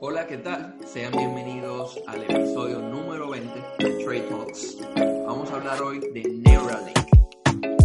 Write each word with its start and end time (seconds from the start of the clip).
Hola, 0.00 0.28
¿qué 0.28 0.36
tal? 0.36 0.76
Sean 0.86 1.10
bienvenidos 1.10 1.98
al 2.06 2.22
episodio 2.22 2.78
número 2.78 3.30
20 3.30 3.52
de 3.80 4.04
Trade 4.04 4.20
Talks. 4.30 4.78
Vamos 5.26 5.50
a 5.50 5.56
hablar 5.56 5.82
hoy 5.82 5.98
de 5.98 6.22
Neuralink. 6.22 6.96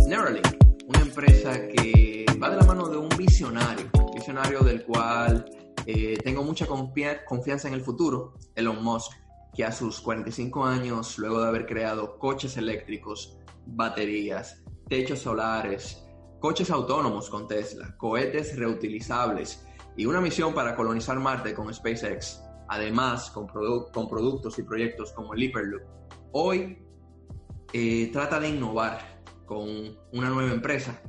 Neuralink, 0.08 0.48
una 0.86 1.00
empresa 1.00 1.54
que 1.70 2.24
va 2.40 2.52
de 2.52 2.58
la 2.58 2.66
mano 2.66 2.88
de 2.88 2.98
un 2.98 3.10
visionario, 3.18 3.90
visionario 4.14 4.60
del 4.60 4.84
cual 4.84 5.44
eh, 5.88 6.16
tengo 6.24 6.44
mucha 6.44 6.68
confianza 6.68 7.68
en 7.68 7.74
el 7.74 7.82
futuro, 7.82 8.36
Elon 8.54 8.84
Musk, 8.84 9.14
que 9.52 9.66
a 9.66 9.72
sus 9.72 10.00
45 10.00 10.66
años, 10.66 11.18
luego 11.18 11.42
de 11.42 11.48
haber 11.48 11.66
creado 11.66 12.20
coches 12.20 12.58
eléctricos, 12.58 13.40
baterías, 13.66 14.62
techos 14.88 15.18
solares, 15.18 16.06
coches 16.40 16.70
autónomos 16.70 17.28
con 17.32 17.48
Tesla, 17.48 17.98
cohetes 17.98 18.56
reutilizables 18.56 19.66
y 19.96 20.06
una 20.06 20.22
misión 20.22 20.54
para 20.54 20.76
colonizar 20.76 21.20
Marte 21.20 21.54
con 21.54 21.74
SpaceX, 21.74 22.42
además 22.68 23.30
con, 23.30 23.48
productos 23.48 24.58
y 24.60 24.64
proyectos 24.64 25.12
como 25.12 25.34
el 25.34 25.44
Hyperloop, 25.44 25.84
hoy 26.32 26.80
eh, 27.74 28.10
trata 28.12 28.40
de 28.40 28.50
innovar 28.50 29.00
con 29.46 29.68
una 30.12 30.30
nueva 30.30 30.52
empresa, 30.52 31.00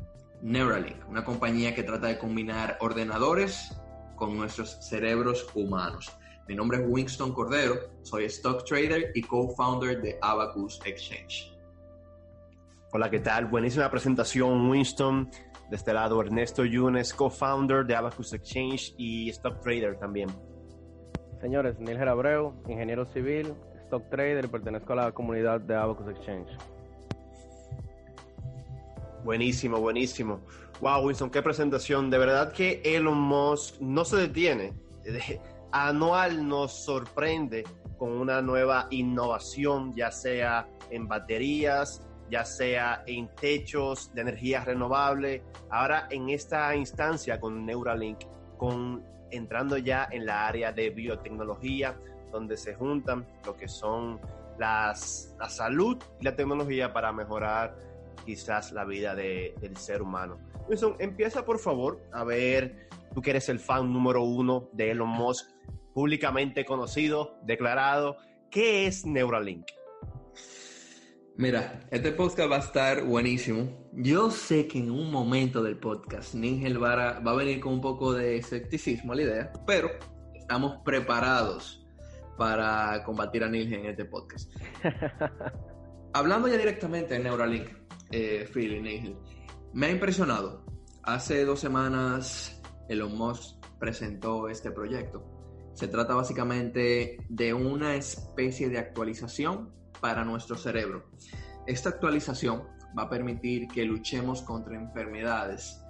Neuralink, 0.42 1.08
una 1.08 1.24
compañía 1.24 1.74
que 1.74 1.82
trata 1.82 2.08
de 2.08 2.18
combinar 2.18 2.76
ordenadores 2.80 3.74
con 4.16 4.36
nuestros 4.36 4.76
cerebros 4.86 5.46
humanos. 5.54 6.12
Mi 6.46 6.54
nombre 6.54 6.78
es 6.78 6.84
Winston 6.86 7.32
Cordero, 7.32 7.76
soy 8.02 8.24
stock 8.26 8.64
trader 8.64 9.12
y 9.14 9.22
co-founder 9.22 10.02
de 10.02 10.18
Abacus 10.20 10.78
Exchange. 10.84 11.53
Hola, 12.96 13.10
¿qué 13.10 13.18
tal? 13.18 13.46
Buenísima 13.46 13.90
presentación, 13.90 14.70
Winston. 14.70 15.28
De 15.68 15.74
este 15.74 15.92
lado, 15.92 16.20
Ernesto 16.20 16.64
Yunes, 16.64 17.12
co-founder 17.12 17.84
de 17.84 17.96
Abacus 17.96 18.32
Exchange 18.32 18.94
y 18.96 19.28
stock 19.30 19.60
trader 19.62 19.96
también. 19.98 20.28
Señores, 21.40 21.76
Nilger 21.80 22.08
Abreu, 22.08 22.54
ingeniero 22.68 23.04
civil, 23.06 23.52
stock 23.86 24.08
trader 24.10 24.48
pertenezco 24.48 24.92
a 24.92 24.96
la 24.96 25.12
comunidad 25.12 25.60
de 25.62 25.74
Abacus 25.74 26.06
Exchange. 26.08 26.56
Buenísimo, 29.24 29.80
buenísimo. 29.80 30.42
Wow, 30.80 31.04
Winston, 31.04 31.30
qué 31.30 31.42
presentación. 31.42 32.10
De 32.10 32.18
verdad 32.18 32.52
que 32.52 32.80
Elon 32.84 33.18
Musk 33.18 33.80
no 33.80 34.04
se 34.04 34.18
detiene. 34.18 34.72
Anual 35.72 36.46
nos 36.46 36.84
sorprende 36.84 37.64
con 37.98 38.12
una 38.12 38.40
nueva 38.40 38.86
innovación, 38.90 39.92
ya 39.96 40.12
sea 40.12 40.68
en 40.90 41.08
baterías, 41.08 42.00
ya 42.30 42.44
sea 42.44 43.02
en 43.06 43.28
techos 43.34 44.14
de 44.14 44.22
energía 44.22 44.64
renovable, 44.64 45.42
ahora 45.70 46.06
en 46.10 46.30
esta 46.30 46.74
instancia 46.74 47.38
con 47.40 47.64
Neuralink, 47.64 48.18
con 48.56 49.04
entrando 49.30 49.76
ya 49.76 50.08
en 50.10 50.26
la 50.26 50.46
área 50.46 50.72
de 50.72 50.90
biotecnología, 50.90 51.98
donde 52.30 52.56
se 52.56 52.74
juntan 52.74 53.26
lo 53.44 53.56
que 53.56 53.68
son 53.68 54.20
las, 54.58 55.34
la 55.38 55.48
salud 55.48 55.98
y 56.20 56.24
la 56.24 56.34
tecnología 56.36 56.92
para 56.92 57.12
mejorar 57.12 57.76
quizás 58.24 58.72
la 58.72 58.84
vida 58.84 59.14
del 59.14 59.76
ser 59.76 60.02
humano. 60.02 60.38
Wilson, 60.68 60.96
empieza 60.98 61.44
por 61.44 61.58
favor 61.58 62.00
a 62.12 62.24
ver, 62.24 62.88
tú 63.14 63.20
que 63.20 63.30
eres 63.30 63.48
el 63.48 63.60
fan 63.60 63.92
número 63.92 64.22
uno 64.22 64.68
de 64.72 64.92
Elon 64.92 65.08
Musk, 65.08 65.50
públicamente 65.92 66.64
conocido, 66.64 67.38
declarado, 67.42 68.16
¿qué 68.50 68.86
es 68.86 69.04
Neuralink? 69.04 69.66
Mira, 71.36 71.80
este 71.90 72.12
podcast 72.12 72.48
va 72.48 72.56
a 72.56 72.60
estar 72.60 73.02
buenísimo. 73.02 73.88
Yo 73.92 74.30
sé 74.30 74.68
que 74.68 74.78
en 74.78 74.92
un 74.92 75.10
momento 75.10 75.64
del 75.64 75.76
podcast 75.76 76.32
Ningel 76.34 76.80
va 76.80 77.08
a, 77.16 77.34
venir 77.34 77.58
con 77.58 77.72
un 77.72 77.80
poco 77.80 78.12
de 78.12 78.36
escepticismo 78.36 79.12
a 79.12 79.16
la 79.16 79.22
idea, 79.22 79.52
pero 79.66 79.90
estamos 80.32 80.76
preparados 80.84 81.84
para 82.38 83.02
combatir 83.02 83.42
a 83.42 83.48
Ningel 83.48 83.80
en 83.80 83.86
este 83.86 84.04
podcast. 84.04 84.48
Hablando 86.12 86.46
ya 86.46 86.56
directamente 86.56 87.14
de 87.14 87.24
Neuralink, 87.24 87.66
eh, 88.12 88.48
Phil 88.52 88.86
y 88.86 89.16
me 89.72 89.86
ha 89.86 89.90
impresionado. 89.90 90.64
Hace 91.02 91.44
dos 91.44 91.58
semanas 91.58 92.62
Elon 92.88 93.18
Musk 93.18 93.56
presentó 93.80 94.48
este 94.48 94.70
proyecto. 94.70 95.24
Se 95.72 95.88
trata 95.88 96.14
básicamente 96.14 97.18
de 97.28 97.54
una 97.54 97.96
especie 97.96 98.68
de 98.68 98.78
actualización 98.78 99.83
para 100.04 100.22
nuestro 100.22 100.54
cerebro. 100.58 101.06
Esta 101.66 101.88
actualización 101.88 102.64
va 102.96 103.04
a 103.04 103.08
permitir 103.08 103.68
que 103.68 103.86
luchemos 103.86 104.42
contra 104.42 104.76
enfermedades 104.76 105.80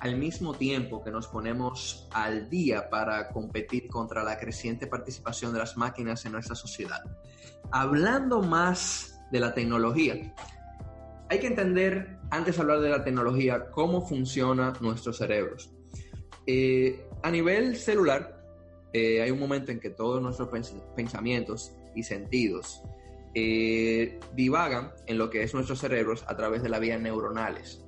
al 0.00 0.18
mismo 0.18 0.52
tiempo 0.52 1.02
que 1.02 1.10
nos 1.10 1.26
ponemos 1.26 2.06
al 2.12 2.50
día 2.50 2.90
para 2.90 3.30
competir 3.30 3.88
contra 3.88 4.22
la 4.24 4.38
creciente 4.38 4.86
participación 4.86 5.54
de 5.54 5.60
las 5.60 5.78
máquinas 5.78 6.22
en 6.26 6.32
nuestra 6.32 6.54
sociedad. 6.54 7.02
Hablando 7.70 8.42
más 8.42 9.18
de 9.30 9.40
la 9.40 9.54
tecnología, 9.54 10.34
hay 11.30 11.38
que 11.38 11.46
entender, 11.46 12.18
antes 12.30 12.56
de 12.56 12.60
hablar 12.60 12.80
de 12.80 12.90
la 12.90 13.02
tecnología, 13.02 13.70
cómo 13.70 14.06
funcionan 14.06 14.74
nuestros 14.82 15.16
cerebros. 15.16 15.72
Eh, 16.46 17.08
a 17.22 17.30
nivel 17.30 17.76
celular, 17.76 18.38
eh, 18.92 19.22
hay 19.22 19.30
un 19.30 19.40
momento 19.40 19.72
en 19.72 19.80
que 19.80 19.88
todos 19.88 20.20
nuestros 20.20 20.50
pensamientos 20.94 21.72
y 21.94 22.02
sentidos 22.02 22.82
eh, 23.34 24.20
divagan 24.34 24.92
en 25.06 25.16
lo 25.16 25.30
que 25.30 25.42
es 25.42 25.54
nuestros 25.54 25.78
cerebros 25.78 26.24
a 26.28 26.36
través 26.36 26.62
de 26.62 26.68
las 26.68 26.80
vías 26.80 27.00
neuronales. 27.00 27.82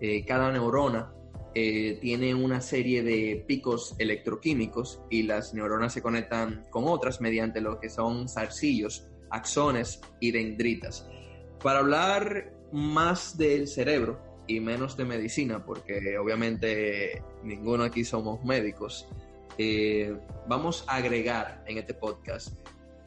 Eh, 0.00 0.24
cada 0.26 0.52
neurona 0.52 1.14
eh, 1.54 1.98
tiene 2.00 2.34
una 2.34 2.60
serie 2.60 3.02
de 3.02 3.42
picos 3.46 3.94
electroquímicos 3.98 5.00
y 5.08 5.22
las 5.22 5.54
neuronas 5.54 5.94
se 5.94 6.02
conectan 6.02 6.66
con 6.70 6.84
otras 6.86 7.20
mediante 7.22 7.62
lo 7.62 7.80
que 7.80 7.88
son 7.88 8.28
zarcillos, 8.28 9.08
axones 9.30 10.00
y 10.20 10.30
dendritas. 10.30 11.08
Para 11.62 11.78
hablar 11.78 12.52
más 12.72 13.38
del 13.38 13.68
cerebro 13.68 14.20
y 14.46 14.60
menos 14.60 14.96
de 14.96 15.04
medicina, 15.06 15.64
porque 15.64 16.18
obviamente 16.18 17.22
ninguno 17.44 17.84
aquí 17.84 18.04
somos 18.04 18.44
médicos, 18.44 19.08
vamos 20.48 20.84
a 20.88 20.96
agregar 20.96 21.62
en 21.66 21.78
este 21.78 21.94
podcast 21.94 22.56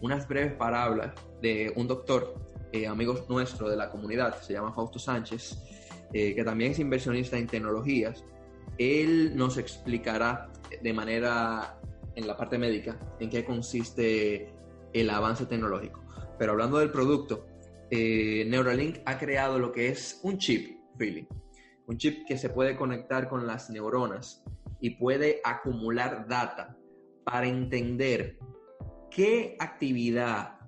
unas 0.06 0.28
breves 0.28 0.54
palabras 0.54 1.14
de 1.42 1.74
un 1.76 1.88
doctor, 1.88 2.36
eh, 2.72 2.86
amigo 2.86 3.26
nuestro 3.28 3.68
de 3.68 3.76
la 3.76 3.90
comunidad, 3.90 4.40
se 4.40 4.54
llama 4.54 4.72
Fausto 4.72 5.00
Sánchez, 5.00 5.58
eh, 6.14 6.36
que 6.36 6.44
también 6.44 6.74
es 6.74 6.80
inversionista 6.80 7.40
en 7.40 7.48
tecnologías. 7.48 8.24
Él 8.78 9.36
nos 9.36 9.58
explicará 9.58 10.52
de 10.80 10.94
manera, 10.94 11.80
en 12.16 12.28
la 12.28 12.38
parte 12.38 12.60
médica, 12.60 13.00
en 13.20 13.32
qué 13.32 13.44
consiste 13.44 14.54
el 14.94 15.10
avance 15.10 15.48
tecnológico. 15.48 16.04
Pero 16.38 16.52
hablando 16.52 16.78
del 16.78 16.92
producto, 16.92 17.48
eh, 17.90 18.46
Neuralink 18.48 19.00
ha 19.06 19.18
creado 19.18 19.58
lo 19.58 19.72
que 19.72 19.88
es 19.90 20.20
un 20.22 20.38
chip, 20.38 20.82
Philly. 21.00 21.28
Un 21.88 21.98
chip 21.98 22.28
que 22.28 22.38
se 22.38 22.50
puede 22.50 22.76
conectar 22.76 23.28
con 23.28 23.48
las 23.48 23.72
neuronas 23.72 24.44
y 24.80 24.92
puede 24.92 25.42
acumular 25.44 26.28
data 26.28 26.78
para 27.24 27.48
entender 27.48 28.38
qué 29.10 29.56
actividad 29.60 30.60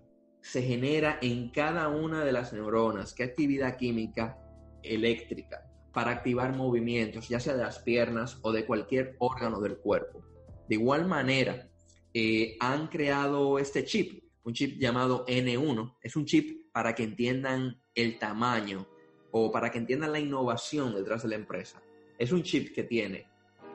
se 0.42 0.62
genera 0.62 1.20
en 1.22 1.50
cada 1.50 1.90
una 1.90 2.24
de 2.24 2.32
las 2.32 2.54
neuronas, 2.54 3.14
qué 3.14 3.24
actividad 3.24 3.78
química 3.78 4.38
eléctrica 4.82 5.70
para 5.94 6.12
activar 6.12 6.56
movimientos, 6.56 7.28
ya 7.28 7.40
sea 7.40 7.56
de 7.56 7.64
las 7.64 7.80
piernas 7.80 8.40
o 8.44 8.52
de 8.52 8.66
cualquier 8.66 9.16
órgano 9.20 9.60
del 9.60 9.78
cuerpo. 9.78 10.24
De 10.70 10.76
igual 10.76 11.08
manera, 11.08 11.70
eh, 12.14 12.56
han 12.60 12.88
creado 12.88 13.60
este 13.60 13.84
chip, 13.84 14.24
un 14.44 14.54
chip 14.54 14.80
llamado 14.80 15.26
N1. 15.26 15.98
Es 16.02 16.16
un 16.16 16.26
chip 16.26 16.72
para 16.72 16.96
que 16.96 17.04
entiendan 17.04 17.82
el 17.96 18.20
tamaño 18.20 18.88
o 19.32 19.52
para 19.52 19.72
que 19.72 19.80
entiendan 19.80 20.12
la 20.12 20.20
innovación 20.20 20.94
detrás 20.94 21.24
de 21.24 21.30
la 21.30 21.36
empresa. 21.36 21.82
Es 22.18 22.32
un 22.32 22.44
chip 22.44 22.74
que 22.74 22.84
tiene 22.84 23.28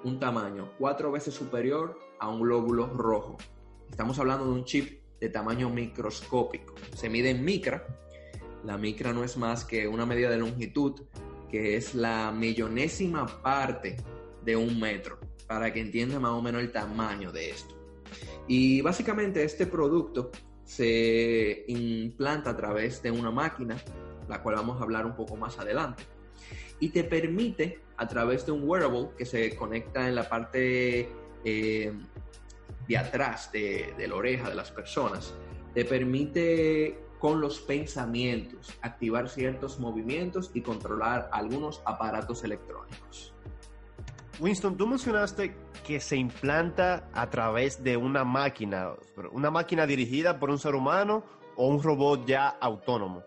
un 0.05 0.19
tamaño 0.19 0.73
cuatro 0.79 1.13
veces 1.13 1.35
superior 1.35 1.99
a 2.19 2.29
un 2.29 2.41
glóbulo 2.43 2.87
rojo. 2.87 3.37
Estamos 3.93 4.19
hablando 4.19 4.47
de 4.47 4.53
un 4.53 4.65
chip 4.65 5.03
de 5.21 5.29
tamaño 5.29 5.69
microscópico. 5.69 6.75
Se 6.97 7.11
mide 7.11 7.29
en 7.29 7.45
micra. 7.45 7.87
La 8.65 8.79
micra 8.79 9.13
no 9.13 9.23
es 9.23 9.37
más 9.37 9.67
que 9.67 9.87
una 9.87 10.07
medida 10.07 10.31
de 10.31 10.39
longitud 10.39 11.03
que 11.51 11.77
es 11.77 11.95
la 11.95 12.33
millonésima 12.33 13.27
parte 13.43 13.99
de 14.43 14.57
un 14.57 14.81
metro, 14.81 15.19
para 15.47 15.71
que 15.75 15.81
entienda 15.81 16.19
más 16.19 16.31
o 16.31 16.41
menos 16.41 16.63
el 16.63 16.73
tamaño 16.73 17.31
de 17.33 17.51
esto. 17.51 17.75
Y 18.49 18.81
básicamente 18.81 19.45
este 19.45 19.67
producto 19.67 20.31
se 20.65 21.67
implanta 21.69 22.49
a 22.51 22.57
través 22.57 23.03
de 23.03 23.11
una 23.11 23.31
máquina, 23.31 23.77
la 24.27 24.43
cual 24.43 24.57
vamos 24.57 24.81
a 24.81 24.85
hablar 24.85 25.05
un 25.05 25.15
poco 25.15 25.37
más 25.37 25.59
adelante, 25.59 26.05
y 26.81 26.89
te 26.89 27.05
permite 27.05 27.83
a 27.99 28.09
través 28.09 28.47
de 28.47 28.53
un 28.53 28.67
wearable 28.67 29.11
que 29.19 29.27
se 29.27 29.55
conecta 29.55 30.09
en 30.09 30.15
la 30.15 30.27
parte 30.27 31.11
eh, 31.45 31.93
de 32.93 32.99
atrás 32.99 33.51
de, 33.53 33.95
la 34.07 34.15
oreja 34.15 34.51
de 34.51 34.55
las 34.55 34.71
personas, 34.71 35.33
te 35.73 35.85
permite 35.87 36.99
con 37.19 37.41
los 37.41 37.61
pensamientos 37.61 38.77
activar 38.83 39.31
ciertos 39.31 39.79
movimientos 39.79 40.51
y 40.53 40.61
controlar 40.61 41.31
algunos 41.33 41.81
aparatos 41.87 42.45
electrónicos. 42.45 43.33
Winston, 44.41 44.77
tú 44.77 44.87
mencionaste 44.87 45.55
que 45.87 46.01
se 46.01 46.17
implanta 46.17 47.09
a 47.15 47.31
través 47.31 47.83
de 47.83 47.97
una 47.97 48.25
máquina, 48.25 48.93
una 49.33 49.51
máquina 49.51 49.87
dirigida 49.87 50.39
por 50.39 50.51
un 50.51 50.59
ser 50.59 50.75
humano 50.75 51.25
o 51.57 51.69
un 51.69 51.83
robot 51.83 52.27
ya 52.27 52.49
autónomo? 52.49 53.23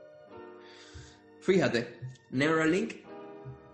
Fíjate, 1.40 2.00
Neuralink 2.30 3.06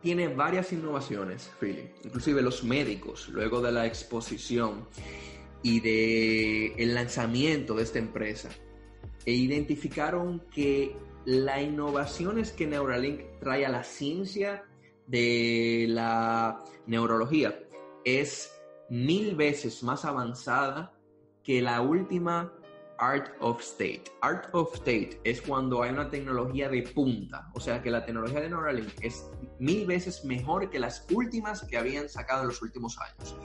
tiene 0.02 0.30
varias 0.30 0.72
innovaciones, 0.72 1.52
Philly. 1.60 1.92
Inclusive 2.04 2.42
los 2.42 2.64
médicos, 2.64 3.28
luego 3.30 3.62
de 3.62 3.72
la 3.72 3.86
exposición 3.86 4.88
y 5.64 5.80
de 5.80 6.74
el 6.76 6.96
lanzamiento 6.96 7.76
de 7.76 7.84
esta 7.84 8.00
empresa, 8.00 8.50
e 9.26 9.34
identificaron 9.34 10.44
que 10.52 10.96
las 11.26 11.62
innovaciones 11.62 12.52
que 12.52 12.68
Neuralink 12.68 13.22
trae 13.40 13.66
a 13.66 13.70
la 13.70 13.84
ciencia 13.84 14.64
de 15.08 15.86
la 15.90 16.64
neurología 16.88 17.60
es 18.06 18.60
mil 18.90 19.36
veces 19.36 19.84
más 19.84 20.06
avanzada 20.06 20.94
que 21.44 21.62
la 21.62 21.82
última 21.82 22.54
Art 22.98 23.34
of 23.40 23.62
State. 23.62 24.04
Art 24.22 24.48
of 24.54 24.74
State 24.76 25.20
es 25.24 25.42
cuando 25.42 25.82
hay 25.82 25.92
una 25.92 26.10
tecnología 26.10 26.70
de 26.70 26.84
punta, 26.84 27.50
o 27.56 27.60
sea 27.60 27.82
que 27.82 27.90
la 27.90 28.06
tecnología 28.06 28.42
de 28.42 28.50
Neuralink 28.50 28.94
es 29.02 29.28
mil 29.60 29.86
veces 29.86 30.24
mejor 30.24 30.70
que 30.70 30.80
las 30.80 31.08
últimas 31.12 31.64
que 31.64 31.78
habían 31.78 32.10
sacado 32.10 32.44
en 32.44 32.50
los 32.50 32.62
últimos 32.62 32.98
años. 33.00 33.36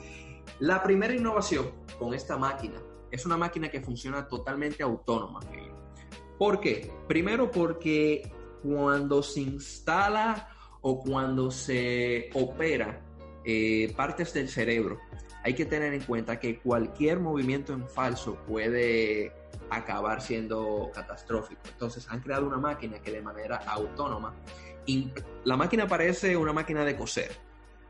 La 0.59 0.81
primera 0.81 1.13
innovación 1.13 1.71
con 1.99 2.13
esta 2.13 2.37
máquina 2.37 2.81
es 3.11 3.25
una 3.25 3.37
máquina 3.37 3.69
que 3.69 3.81
funciona 3.81 4.27
totalmente 4.27 4.81
autónoma. 4.81 5.39
¿Por 6.37 6.59
qué? 6.59 6.91
Primero 7.07 7.51
porque 7.51 8.31
cuando 8.63 9.21
se 9.21 9.41
instala 9.41 10.49
o 10.81 10.99
cuando 10.99 11.51
se 11.51 12.29
opera 12.33 13.01
eh, 13.45 13.93
partes 13.95 14.33
del 14.33 14.49
cerebro, 14.49 14.97
hay 15.43 15.53
que 15.53 15.65
tener 15.65 15.93
en 15.93 16.01
cuenta 16.01 16.39
que 16.39 16.59
cualquier 16.59 17.19
movimiento 17.19 17.73
en 17.73 17.87
falso 17.87 18.35
puede 18.47 19.31
acabar 19.69 20.21
siendo 20.21 20.89
catastrófico. 20.93 21.61
Entonces 21.71 22.07
han 22.09 22.19
creado 22.21 22.47
una 22.47 22.57
máquina 22.57 22.99
que 22.99 23.11
de 23.11 23.21
manera 23.21 23.57
autónoma, 23.57 24.33
la 25.43 25.55
máquina 25.55 25.87
parece 25.87 26.35
una 26.35 26.53
máquina 26.53 26.83
de 26.83 26.95
coser. 26.95 27.31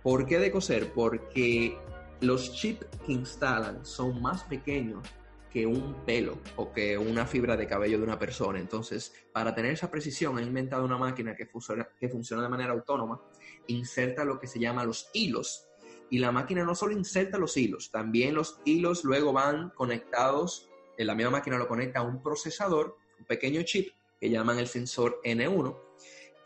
¿Por 0.04 0.25
qué 0.25 0.40
de 0.40 0.52
coser? 0.52 0.92
Porque 0.94 1.78
los 2.22 2.54
chips 2.54 2.86
que 3.06 3.14
instalan 3.14 3.86
son 3.86 4.22
más 4.22 4.44
pequeños 4.44 5.08
que 5.52 5.66
un 5.66 5.96
pelo 6.06 6.40
o 6.56 6.72
que 6.72 6.98
una 6.98 7.25
fibra 7.25 7.56
de 7.56 7.68
cabello 7.68 7.98
de 7.98 8.04
una 8.04 8.19
persona. 8.19 8.60
Entonces, 8.60 9.14
para 9.31 9.56
tener 9.56 9.72
esa 9.72 9.90
precisión, 9.90 10.38
han 10.38 10.44
inventado 10.44 10.84
una 10.84 10.98
máquina 10.98 11.36
que 11.36 11.46
funciona, 11.46 11.88
que 12.00 12.10
funciona 12.10 12.44
de 12.44 12.50
manera 12.50 12.74
autónoma, 12.74 13.22
inserta 13.68 14.25
lo 14.25 14.40
que 14.40 14.48
se 14.48 14.60
llama 14.60 14.84
los 14.84 15.10
hilos. 15.14 15.68
Y 16.10 16.19
la 16.19 16.31
máquina 16.31 16.64
no 16.64 16.75
solo 16.75 16.94
inserta 16.94 17.38
los 17.38 17.58
hilos, 17.58 17.92
también 17.92 18.34
los 18.34 18.62
hilos 18.66 19.04
luego 19.04 19.34
van 19.34 19.72
conectados, 19.72 20.69
en 20.98 21.08
la 21.08 21.16
misma 21.16 21.31
máquina 21.31 21.58
lo 21.58 21.68
conecta 21.68 22.00
a 22.00 22.04
un 22.04 22.24
procesador, 22.24 22.96
un 23.19 23.25
pequeño 23.25 23.62
chip 23.64 23.90
que 24.19 24.30
llaman 24.30 24.58
el 24.58 24.68
sensor 24.68 25.19
N1, 25.24 25.75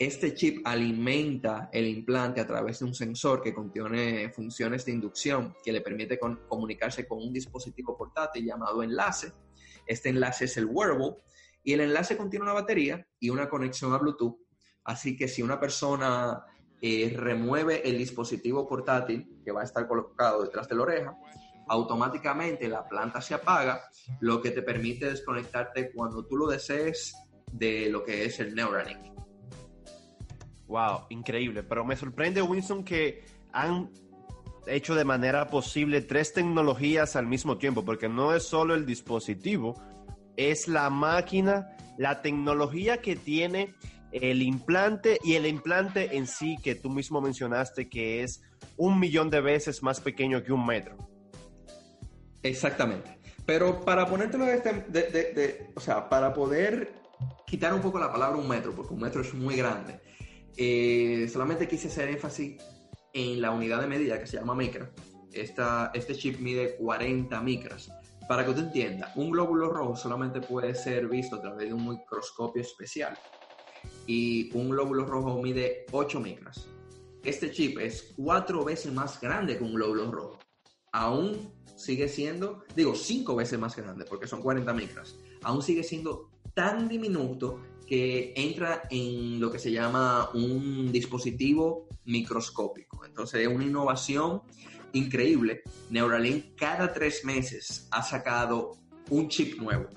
este 0.05 0.33
chip 0.33 0.65
alimenta 0.65 1.69
el 1.71 1.85
implante 1.85 2.41
a 2.41 2.47
través 2.47 2.79
de 2.79 2.85
un 2.85 2.95
sensor 2.95 3.39
que 3.39 3.53
contiene 3.53 4.31
funciones 4.31 4.83
de 4.83 4.93
inducción 4.93 5.55
que 5.63 5.71
le 5.71 5.81
permite 5.81 6.17
comunicarse 6.17 7.07
con 7.07 7.19
un 7.19 7.31
dispositivo 7.31 7.95
portátil 7.95 8.43
llamado 8.43 8.81
enlace. 8.81 9.31
Este 9.85 10.09
enlace 10.09 10.45
es 10.45 10.57
el 10.57 10.65
wearable 10.65 11.17
y 11.63 11.73
el 11.73 11.81
enlace 11.81 12.17
contiene 12.17 12.45
una 12.45 12.53
batería 12.53 13.07
y 13.19 13.29
una 13.29 13.47
conexión 13.47 13.93
a 13.93 13.99
Bluetooth. 13.99 14.37
Así 14.85 15.15
que 15.15 15.27
si 15.27 15.43
una 15.43 15.59
persona 15.59 16.45
eh, 16.81 17.13
remueve 17.15 17.87
el 17.87 17.99
dispositivo 17.99 18.67
portátil 18.67 19.39
que 19.45 19.51
va 19.51 19.61
a 19.61 19.65
estar 19.65 19.87
colocado 19.87 20.41
detrás 20.41 20.67
de 20.67 20.75
la 20.77 20.81
oreja, 20.81 21.15
automáticamente 21.67 22.67
la 22.67 22.89
planta 22.89 23.21
se 23.21 23.35
apaga, 23.35 23.83
lo 24.19 24.41
que 24.41 24.49
te 24.49 24.63
permite 24.63 25.11
desconectarte 25.11 25.91
cuando 25.91 26.25
tú 26.25 26.37
lo 26.37 26.47
desees 26.47 27.13
de 27.51 27.87
lo 27.91 28.03
que 28.03 28.25
es 28.25 28.39
el 28.39 28.55
Neuralink. 28.55 29.10
Wow, 30.71 31.07
increíble. 31.09 31.63
Pero 31.63 31.83
me 31.83 31.97
sorprende, 31.97 32.41
Winston, 32.41 32.85
que 32.85 33.25
han 33.51 33.89
hecho 34.65 34.95
de 34.95 35.03
manera 35.03 35.47
posible 35.47 35.99
tres 35.99 36.31
tecnologías 36.31 37.17
al 37.17 37.27
mismo 37.27 37.57
tiempo, 37.57 37.83
porque 37.83 38.07
no 38.07 38.33
es 38.33 38.43
solo 38.43 38.73
el 38.73 38.85
dispositivo, 38.85 39.75
es 40.37 40.69
la 40.69 40.89
máquina, 40.89 41.75
la 41.97 42.21
tecnología 42.21 43.01
que 43.01 43.17
tiene 43.17 43.75
el 44.13 44.41
implante 44.41 45.19
y 45.25 45.33
el 45.33 45.45
implante 45.45 46.15
en 46.15 46.25
sí 46.25 46.55
que 46.63 46.75
tú 46.75 46.89
mismo 46.89 47.19
mencionaste 47.19 47.89
que 47.89 48.23
es 48.23 48.41
un 48.77 48.97
millón 48.97 49.29
de 49.29 49.41
veces 49.41 49.83
más 49.83 49.99
pequeño 49.99 50.41
que 50.41 50.53
un 50.53 50.65
metro. 50.65 50.95
Exactamente. 52.43 53.19
Pero 53.45 53.81
para 53.81 54.07
ponértelo 54.07 54.45
de, 54.45 54.55
este, 54.55 54.71
de, 54.71 55.69
o 55.75 55.81
sea, 55.81 56.07
para 56.07 56.33
poder 56.33 56.93
quitar 57.45 57.73
un 57.73 57.81
poco 57.81 57.99
la 57.99 58.09
palabra 58.09 58.37
un 58.37 58.47
metro, 58.47 58.73
porque 58.73 58.93
un 58.93 59.01
metro 59.01 59.21
es 59.21 59.33
muy 59.33 59.57
grande, 59.57 59.99
eh, 60.57 61.29
solamente 61.31 61.67
quise 61.67 61.87
hacer 61.87 62.09
énfasis 62.09 62.61
en 63.13 63.41
la 63.41 63.51
unidad 63.51 63.81
de 63.81 63.87
medida 63.87 64.19
que 64.19 64.27
se 64.27 64.37
llama 64.37 64.55
micra. 64.55 64.91
Este 65.31 66.15
chip 66.15 66.39
mide 66.39 66.75
40 66.75 67.41
micras. 67.41 67.89
Para 68.27 68.43
que 68.43 68.51
usted 68.51 68.63
entienda, 68.63 69.11
un 69.15 69.31
glóbulo 69.31 69.69
rojo 69.69 69.95
solamente 69.95 70.41
puede 70.41 70.73
ser 70.75 71.07
visto 71.07 71.37
a 71.37 71.41
través 71.41 71.67
de 71.67 71.73
un 71.73 71.87
microscopio 71.87 72.61
especial. 72.61 73.17
Y 74.07 74.55
un 74.55 74.69
glóbulo 74.69 75.05
rojo 75.05 75.41
mide 75.41 75.85
8 75.91 76.19
micras. 76.19 76.67
Este 77.23 77.51
chip 77.51 77.77
es 77.79 78.13
cuatro 78.15 78.63
veces 78.63 78.91
más 78.91 79.19
grande 79.21 79.57
que 79.57 79.63
un 79.63 79.73
glóbulo 79.73 80.11
rojo. 80.11 80.39
Aún 80.91 81.53
sigue 81.75 82.07
siendo, 82.07 82.63
digo, 82.75 82.95
cinco 82.95 83.35
veces 83.35 83.59
más 83.59 83.75
grande 83.75 84.05
porque 84.05 84.27
son 84.27 84.41
40 84.41 84.73
micras. 84.73 85.15
Aún 85.43 85.61
sigue 85.61 85.83
siendo 85.83 86.31
tan 86.53 86.87
diminuto 86.87 87.59
que 87.91 88.31
entra 88.37 88.83
en 88.89 89.37
lo 89.41 89.51
que 89.51 89.59
se 89.59 89.69
llama 89.69 90.29
un 90.33 90.93
dispositivo 90.93 91.89
microscópico. 92.05 93.03
Entonces 93.03 93.41
es 93.41 93.53
una 93.53 93.65
innovación 93.65 94.43
increíble. 94.93 95.63
Neuralink 95.89 96.55
cada 96.55 96.93
tres 96.93 97.25
meses 97.25 97.89
ha 97.91 98.01
sacado 98.01 98.77
un 99.09 99.27
chip 99.27 99.59
nuevo. 99.59 99.89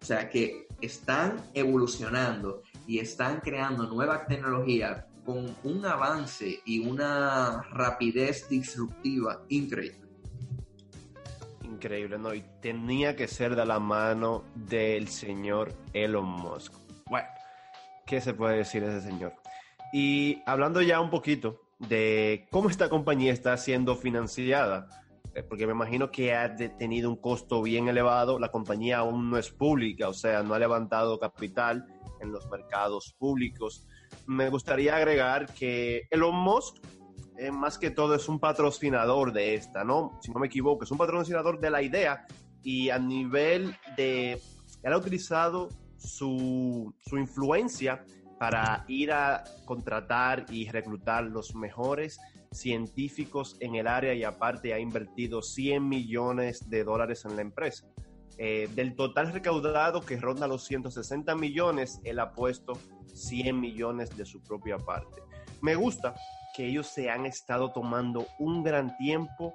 O 0.00 0.04
sea 0.04 0.30
que 0.30 0.68
están 0.80 1.42
evolucionando 1.52 2.62
y 2.86 3.00
están 3.00 3.40
creando 3.40 3.88
nueva 3.88 4.26
tecnología 4.26 5.08
con 5.26 5.56
un 5.64 5.84
avance 5.84 6.60
y 6.64 6.78
una 6.78 7.62
rapidez 7.72 8.48
disruptiva 8.48 9.42
increíble. 9.48 10.08
Increíble, 11.64 12.16
¿no? 12.16 12.32
Y 12.32 12.44
tenía 12.62 13.16
que 13.16 13.26
ser 13.26 13.56
de 13.56 13.66
la 13.66 13.80
mano 13.80 14.44
del 14.54 15.08
señor 15.08 15.74
Elon 15.92 16.28
Musk. 16.28 16.74
¿Qué 18.10 18.20
se 18.20 18.34
puede 18.34 18.56
decir 18.56 18.84
de 18.84 18.98
ese 18.98 19.08
señor? 19.08 19.34
Y 19.92 20.42
hablando 20.44 20.82
ya 20.82 21.00
un 21.00 21.10
poquito 21.10 21.60
de 21.78 22.48
cómo 22.50 22.68
esta 22.68 22.88
compañía 22.88 23.32
está 23.32 23.56
siendo 23.56 23.94
financiada, 23.94 24.88
eh, 25.32 25.44
porque 25.44 25.64
me 25.64 25.74
imagino 25.74 26.10
que 26.10 26.34
ha 26.34 26.56
tenido 26.56 27.08
un 27.08 27.14
costo 27.14 27.62
bien 27.62 27.86
elevado, 27.86 28.40
la 28.40 28.50
compañía 28.50 28.98
aún 28.98 29.30
no 29.30 29.38
es 29.38 29.52
pública, 29.52 30.08
o 30.08 30.12
sea, 30.12 30.42
no 30.42 30.54
ha 30.54 30.58
levantado 30.58 31.20
capital 31.20 31.86
en 32.20 32.32
los 32.32 32.50
mercados 32.50 33.14
públicos. 33.16 33.86
Me 34.26 34.48
gustaría 34.48 34.96
agregar 34.96 35.46
que 35.54 36.08
Elon 36.10 36.34
Musk, 36.34 36.78
eh, 37.38 37.52
más 37.52 37.78
que 37.78 37.92
todo, 37.92 38.16
es 38.16 38.28
un 38.28 38.40
patrocinador 38.40 39.32
de 39.32 39.54
esta, 39.54 39.84
¿no? 39.84 40.18
Si 40.20 40.32
no 40.32 40.40
me 40.40 40.48
equivoco, 40.48 40.82
es 40.82 40.90
un 40.90 40.98
patrocinador 40.98 41.60
de 41.60 41.70
la 41.70 41.80
idea 41.80 42.26
y 42.60 42.90
a 42.90 42.98
nivel 42.98 43.76
de... 43.96 44.32
Él 44.82 44.92
ha 44.92 44.96
utilizado 44.96 45.68
su, 46.00 46.94
influencia 47.12 48.04
para 48.38 48.84
ir 48.88 49.12
a 49.12 49.44
contratar 49.66 50.46
y 50.50 50.68
reclutar 50.70 51.24
los 51.24 51.54
mejores 51.54 52.18
científicos 52.50 53.56
en 53.60 53.74
el 53.74 53.86
área 53.86 54.14
y 54.14 54.24
aparte 54.24 54.72
ha 54.72 54.78
invertido 54.78 55.42
100 55.42 55.86
millones 55.86 56.68
de 56.70 56.84
dólares 56.84 57.24
en 57.24 57.36
la 57.36 57.42
empresa. 57.42 57.86
Eh, 58.38 58.68
del 58.74 58.96
total 58.96 59.32
recaudado 59.32 60.00
que 60.00 60.16
ronda 60.16 60.48
los 60.48 60.64
160 60.64 61.34
millones, 61.34 62.00
él 62.04 62.18
ha 62.18 62.32
puesto 62.32 62.72
100 63.12 63.60
millones 63.60 64.16
de 64.16 64.24
su 64.24 64.42
propia 64.42 64.78
parte. 64.78 65.22
Me 65.60 65.74
gusta 65.74 66.14
que 66.56 66.66
ellos 66.66 66.86
se 66.86 67.10
han 67.10 67.26
estado 67.26 67.70
tomando 67.72 68.26
un 68.38 68.62
gran 68.62 68.96
tiempo 68.96 69.52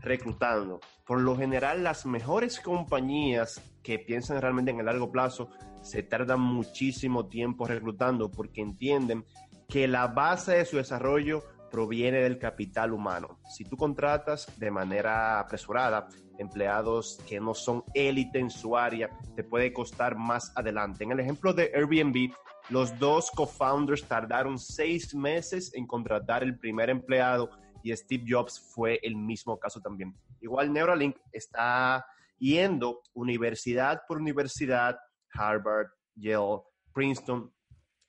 reclutando. 0.00 0.80
Por 1.06 1.20
lo 1.20 1.36
general, 1.36 1.82
las 1.84 2.06
mejores 2.06 2.60
compañías 2.60 3.60
que 3.82 3.98
piensan 3.98 4.40
realmente 4.40 4.70
en 4.70 4.80
el 4.80 4.86
largo 4.86 5.10
plazo 5.10 5.50
se 5.82 6.02
tardan 6.02 6.40
muchísimo 6.40 7.26
tiempo 7.26 7.66
reclutando 7.66 8.30
porque 8.30 8.60
entienden 8.60 9.24
que 9.68 9.88
la 9.88 10.08
base 10.08 10.56
de 10.56 10.64
su 10.64 10.76
desarrollo 10.76 11.42
proviene 11.70 12.18
del 12.18 12.38
capital 12.38 12.92
humano. 12.92 13.38
Si 13.48 13.64
tú 13.64 13.76
contratas 13.76 14.46
de 14.58 14.70
manera 14.70 15.38
apresurada 15.38 16.08
empleados 16.38 17.20
que 17.28 17.38
no 17.38 17.54
son 17.54 17.84
élite 17.94 18.38
en 18.38 18.50
su 18.50 18.76
área, 18.76 19.10
te 19.36 19.44
puede 19.44 19.72
costar 19.72 20.16
más 20.16 20.52
adelante. 20.56 21.04
En 21.04 21.12
el 21.12 21.20
ejemplo 21.20 21.52
de 21.52 21.70
Airbnb, 21.74 22.32
los 22.70 22.98
dos 22.98 23.30
co-founders 23.30 24.04
tardaron 24.04 24.58
seis 24.58 25.14
meses 25.14 25.72
en 25.74 25.86
contratar 25.86 26.42
el 26.42 26.58
primer 26.58 26.90
empleado 26.90 27.50
y 27.82 27.94
Steve 27.96 28.24
Jobs 28.28 28.60
fue 28.60 29.00
el 29.02 29.16
mismo 29.16 29.58
caso 29.58 29.80
también. 29.80 30.14
Igual 30.40 30.72
Neuralink 30.72 31.16
está 31.32 32.04
yendo 32.38 33.02
universidad 33.14 34.02
por 34.08 34.18
universidad, 34.18 34.98
Harvard, 35.32 35.88
Yale, 36.14 36.62
Princeton, 36.92 37.52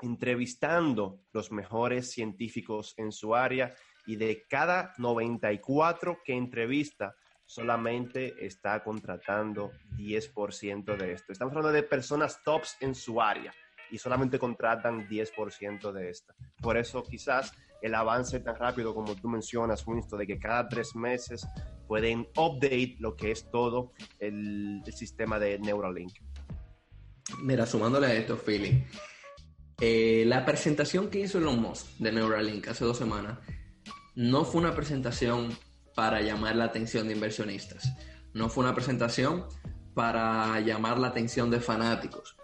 entrevistando 0.01 1.21
los 1.31 1.51
mejores 1.51 2.11
científicos 2.11 2.93
en 2.97 3.11
su 3.11 3.35
área 3.35 3.73
y 4.05 4.15
de 4.15 4.45
cada 4.49 4.93
94 4.97 6.19
que 6.25 6.33
entrevista, 6.33 7.15
solamente 7.45 8.33
está 8.45 8.83
contratando 8.83 9.71
10% 9.97 10.97
de 10.97 11.11
esto. 11.11 11.31
Estamos 11.31 11.51
hablando 11.51 11.73
de 11.73 11.83
personas 11.83 12.41
tops 12.43 12.77
en 12.79 12.95
su 12.95 13.21
área 13.21 13.53
y 13.91 13.97
solamente 13.97 14.39
contratan 14.39 15.07
10% 15.07 15.91
de 15.91 16.09
esta. 16.09 16.33
Por 16.61 16.77
eso 16.77 17.03
quizás 17.03 17.53
el 17.81 17.95
avance 17.95 18.39
tan 18.39 18.55
rápido 18.55 18.93
como 18.93 19.15
tú 19.15 19.27
mencionas, 19.27 19.85
Winston, 19.85 20.19
de 20.19 20.27
que 20.27 20.39
cada 20.39 20.67
tres 20.69 20.95
meses 20.95 21.45
pueden 21.87 22.27
update 22.37 22.95
lo 22.99 23.15
que 23.15 23.31
es 23.31 23.49
todo 23.51 23.91
el, 24.19 24.81
sistema 24.93 25.39
de 25.39 25.59
Neuralink. 25.59 26.13
Mira, 27.43 27.65
sumándole 27.65 28.07
a 28.07 28.13
esto, 28.13 28.37
Philly, 28.37 28.83
eh, 29.79 30.23
la 30.27 30.45
presentación 30.45 31.09
que 31.09 31.19
hizo 31.19 31.37
Elon 31.37 31.61
Musk 31.61 31.97
de 31.97 32.11
Neuralink 32.11 32.67
hace 32.67 32.85
dos 32.85 32.97
semanas 32.97 33.39
no 34.15 34.45
fue 34.45 34.61
una 34.61 34.75
presentación 34.75 35.57
para 35.95 36.21
llamar 36.21 36.55
la 36.55 36.65
atención 36.65 37.07
de 37.07 37.13
inversionistas, 37.13 37.91
no 38.33 38.47
fue 38.47 38.63
una 38.63 38.75
presentación 38.75 39.45
para 39.93 40.59
llamar 40.59 40.99
la 40.99 41.07
atención 41.07 41.49
de 41.49 41.59
fanáticos, 41.59 42.37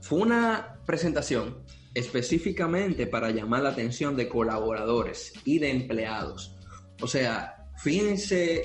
fue 0.00 0.18
una 0.18 0.80
presentación 0.86 1.64
específicamente 1.94 3.06
para 3.06 3.30
llamar 3.30 3.62
la 3.62 3.70
atención 3.70 4.16
de 4.16 4.28
colaboradores 4.28 5.32
y 5.44 5.58
de 5.58 5.70
empleados. 5.70 6.56
O 7.00 7.06
sea, 7.06 7.68
fíjense 7.82 8.62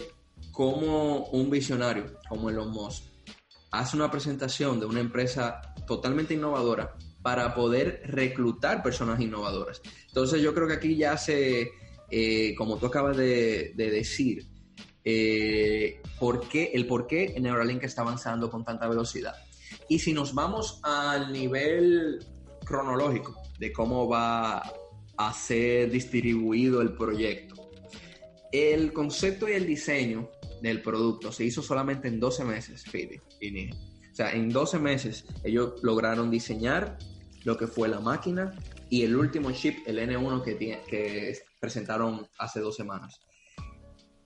cómo 0.52 1.26
un 1.28 1.50
visionario 1.50 2.20
como 2.30 2.50
Elon 2.50 2.72
Musk 2.72 3.04
hace 3.72 3.98
una 3.98 4.12
presentación 4.12 4.80
de 4.80 4.86
una 4.86 5.00
empresa 5.00 5.62
totalmente 5.86 6.34
innovadora 6.34 6.96
para 7.22 7.56
poder 7.56 8.02
reclutar 8.06 8.84
personas 8.84 9.20
innovadoras. 9.20 9.82
Entonces 10.08 10.42
yo 10.42 10.54
creo 10.54 10.68
que 10.68 10.76
aquí 10.76 10.96
ya 10.96 11.18
se, 11.18 11.72
eh, 12.10 12.56
como 12.56 12.78
tú 12.78 12.86
acabas 12.86 13.18
de, 13.18 13.74
decir, 13.76 14.48
eh, 15.04 16.02
por 16.20 16.48
qué, 16.48 16.72
el 16.74 16.86
por 16.88 17.08
qué 17.08 17.36
Neuralink 17.40 17.84
está 17.84 18.04
avanzando 18.04 18.50
con 18.50 18.64
tanta 18.64 18.88
velocidad. 18.88 19.36
Y 19.90 20.00
si 20.00 20.14
nos 20.14 20.34
vamos 20.34 20.80
al 20.84 21.34
nivel 21.34 22.20
cronológico 22.66 23.42
de 23.60 23.72
cómo 23.72 24.08
va 24.10 24.62
a 25.18 25.34
ser 25.34 25.90
distribuido 25.90 26.82
el 26.82 26.94
proyecto, 26.94 27.70
el 28.52 28.92
concepto 28.92 29.48
y 29.48 29.54
el 29.54 29.66
diseño 29.66 30.30
del 30.62 30.82
producto 30.82 31.32
se 31.32 31.46
hizo 31.46 31.62
solamente 31.62 32.08
en 32.08 32.20
12 32.20 32.44
meses, 32.44 32.84
y 33.40 33.70
O 33.70 34.16
sea, 34.16 34.32
en 34.32 34.50
12 34.50 34.80
meses 34.80 35.26
ellos 35.44 35.76
lograron 35.84 36.32
diseñar 36.32 36.98
lo 37.44 37.58
que 37.58 37.68
fue 37.68 37.88
la 37.88 38.00
máquina 38.00 38.54
y 38.90 39.04
el 39.04 39.16
último 39.16 39.52
chip, 39.52 39.78
el 39.86 40.00
N1 40.00 40.44
que, 40.44 40.58
que 40.58 41.38
presentaron 41.60 42.28
hace 42.40 42.60
dos 42.60 42.76
semanas. 42.76 43.22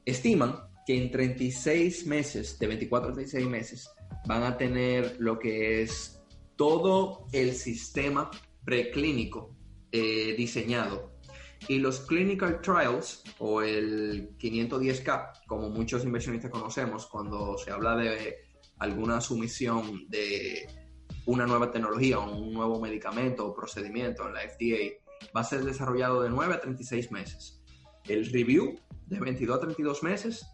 Estiman 0.05 0.55
que 0.85 0.97
en 0.97 1.11
36 1.11 2.05
meses, 2.07 2.57
de 2.57 2.67
24 2.67 3.09
a 3.09 3.13
36 3.13 3.47
meses, 3.47 3.89
van 4.25 4.43
a 4.43 4.57
tener 4.57 5.17
lo 5.19 5.37
que 5.37 5.83
es 5.83 6.18
todo 6.59 7.29
el 7.31 7.55
sistema 7.55 8.29
preclínico 8.65 9.55
eh, 9.93 10.35
diseñado. 10.37 11.13
Y 11.69 11.79
los 11.79 12.01
clinical 12.01 12.59
trials 12.59 13.23
o 13.39 13.61
el 13.61 14.37
510K, 14.37 15.45
como 15.47 15.69
muchos 15.69 16.03
inversionistas 16.03 16.51
conocemos, 16.51 17.05
cuando 17.05 17.57
se 17.57 17.71
habla 17.71 17.95
de 17.95 18.39
alguna 18.77 19.21
sumisión 19.21 20.05
de 20.09 20.67
una 21.25 21.47
nueva 21.47 21.71
tecnología 21.71 22.19
un 22.19 22.51
nuevo 22.51 22.81
medicamento 22.81 23.47
o 23.47 23.53
procedimiento 23.53 24.27
en 24.27 24.33
la 24.33 24.41
FDA, 24.41 24.97
va 25.33 25.41
a 25.41 25.45
ser 25.45 25.63
desarrollado 25.63 26.21
de 26.23 26.29
9 26.29 26.55
a 26.55 26.59
36 26.59 27.09
meses. 27.09 27.63
El 28.03 28.29
review 28.33 28.77
de 29.05 29.17
22 29.17 29.55
a 29.55 29.61
32 29.61 30.03
meses 30.03 30.45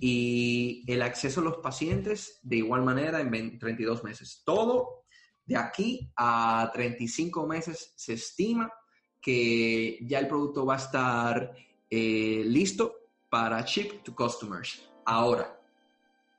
y 0.00 0.82
el 0.88 1.02
acceso 1.02 1.40
a 1.40 1.44
los 1.44 1.58
pacientes 1.58 2.40
de 2.42 2.56
igual 2.56 2.82
manera 2.82 3.20
en 3.20 3.60
32 3.60 4.02
meses. 4.02 4.42
Todo 4.44 5.01
de 5.44 5.56
aquí 5.56 6.10
a 6.16 6.70
35 6.72 7.46
meses 7.46 7.92
se 7.96 8.14
estima 8.14 8.72
que 9.20 9.98
ya 10.02 10.18
el 10.18 10.28
producto 10.28 10.66
va 10.66 10.74
a 10.74 10.78
estar 10.78 11.52
eh, 11.88 12.42
listo 12.44 12.94
para 13.30 13.62
ship 13.62 14.02
to 14.02 14.14
customers. 14.14 14.88
Ahora, 15.04 15.58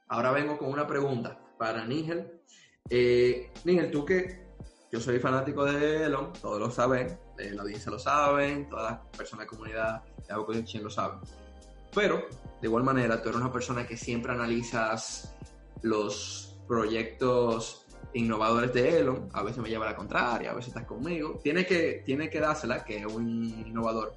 ahora 0.07 0.31
vengo 0.31 0.57
con 0.57 0.69
una 0.69 0.86
pregunta 0.86 1.39
para 1.57 1.86
Nigel. 1.86 2.41
Eh, 2.89 3.51
Nigel, 3.63 3.89
tú 3.89 4.05
que 4.05 4.43
yo 4.91 5.00
soy 5.00 5.19
fanático 5.19 5.65
de 5.65 6.05
Elon, 6.05 6.31
todos 6.33 6.60
lo 6.60 6.69
saben, 6.69 7.17
eh, 7.39 7.51
la 7.51 7.63
audiencia 7.63 7.91
lo 7.91 7.98
saben, 7.98 8.69
todas 8.69 8.91
las 8.91 9.17
personas 9.17 9.39
de 9.39 9.45
la 9.45 9.50
comunidad 9.50 10.03
de 10.27 10.33
Avocado 10.33 10.63
lo 10.81 10.89
saben. 10.89 11.19
Pero, 11.95 12.27
de 12.62 12.67
igual 12.67 12.83
manera, 12.83 13.22
tú 13.22 13.29
eres 13.29 13.41
una 13.41 13.51
persona 13.51 13.88
que 13.88 13.98
siempre 13.98 14.33
analizas 14.33 15.36
los 15.81 16.55
proyectos 16.67 17.82
innovadores 18.13 18.74
de 18.74 19.00
Elon, 19.00 19.29
a 19.34 19.43
veces 19.43 19.62
me 19.62 19.70
lleva 19.70 19.86
la 19.86 19.96
contraria, 19.96 20.51
a 20.51 20.53
veces 20.53 20.70
estás 20.70 20.86
conmigo, 20.86 21.39
tiene 21.43 21.65
que, 21.65 22.03
tiene 22.05 22.29
que 22.29 22.39
dársela, 22.39 22.84
que 22.84 22.98
es 22.98 23.05
un 23.05 23.43
innovador. 23.65 24.13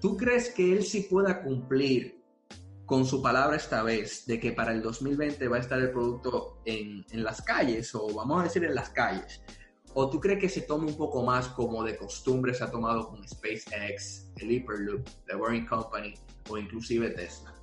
¿Tú 0.00 0.16
crees 0.16 0.50
que 0.50 0.72
él 0.72 0.84
sí 0.84 1.06
pueda 1.10 1.42
cumplir 1.42 2.20
con 2.84 3.04
su 3.04 3.20
palabra 3.20 3.56
esta 3.56 3.82
vez 3.82 4.26
de 4.26 4.38
que 4.38 4.52
para 4.52 4.72
el 4.72 4.80
2020 4.82 5.48
va 5.48 5.56
a 5.56 5.60
estar 5.60 5.78
el 5.78 5.90
producto 5.90 6.58
en, 6.64 7.04
en 7.10 7.24
las 7.24 7.42
calles, 7.42 7.94
o 7.94 8.14
vamos 8.14 8.40
a 8.40 8.44
decir 8.44 8.64
en 8.64 8.74
las 8.74 8.90
calles? 8.90 9.42
¿O 9.94 10.10
tú 10.10 10.20
crees 10.20 10.38
que 10.38 10.48
se 10.48 10.60
tome 10.60 10.88
un 10.88 10.96
poco 10.96 11.22
más 11.22 11.48
como 11.48 11.82
de 11.82 11.96
costumbre 11.96 12.52
se 12.52 12.62
ha 12.64 12.70
tomado 12.70 13.08
con 13.08 13.26
SpaceX, 13.26 14.30
el 14.36 14.52
Hyperloop, 14.52 15.08
The 15.26 15.34
Boring 15.34 15.66
Company, 15.66 16.14
o 16.50 16.58
inclusive 16.58 17.10
Tesla? 17.10 17.54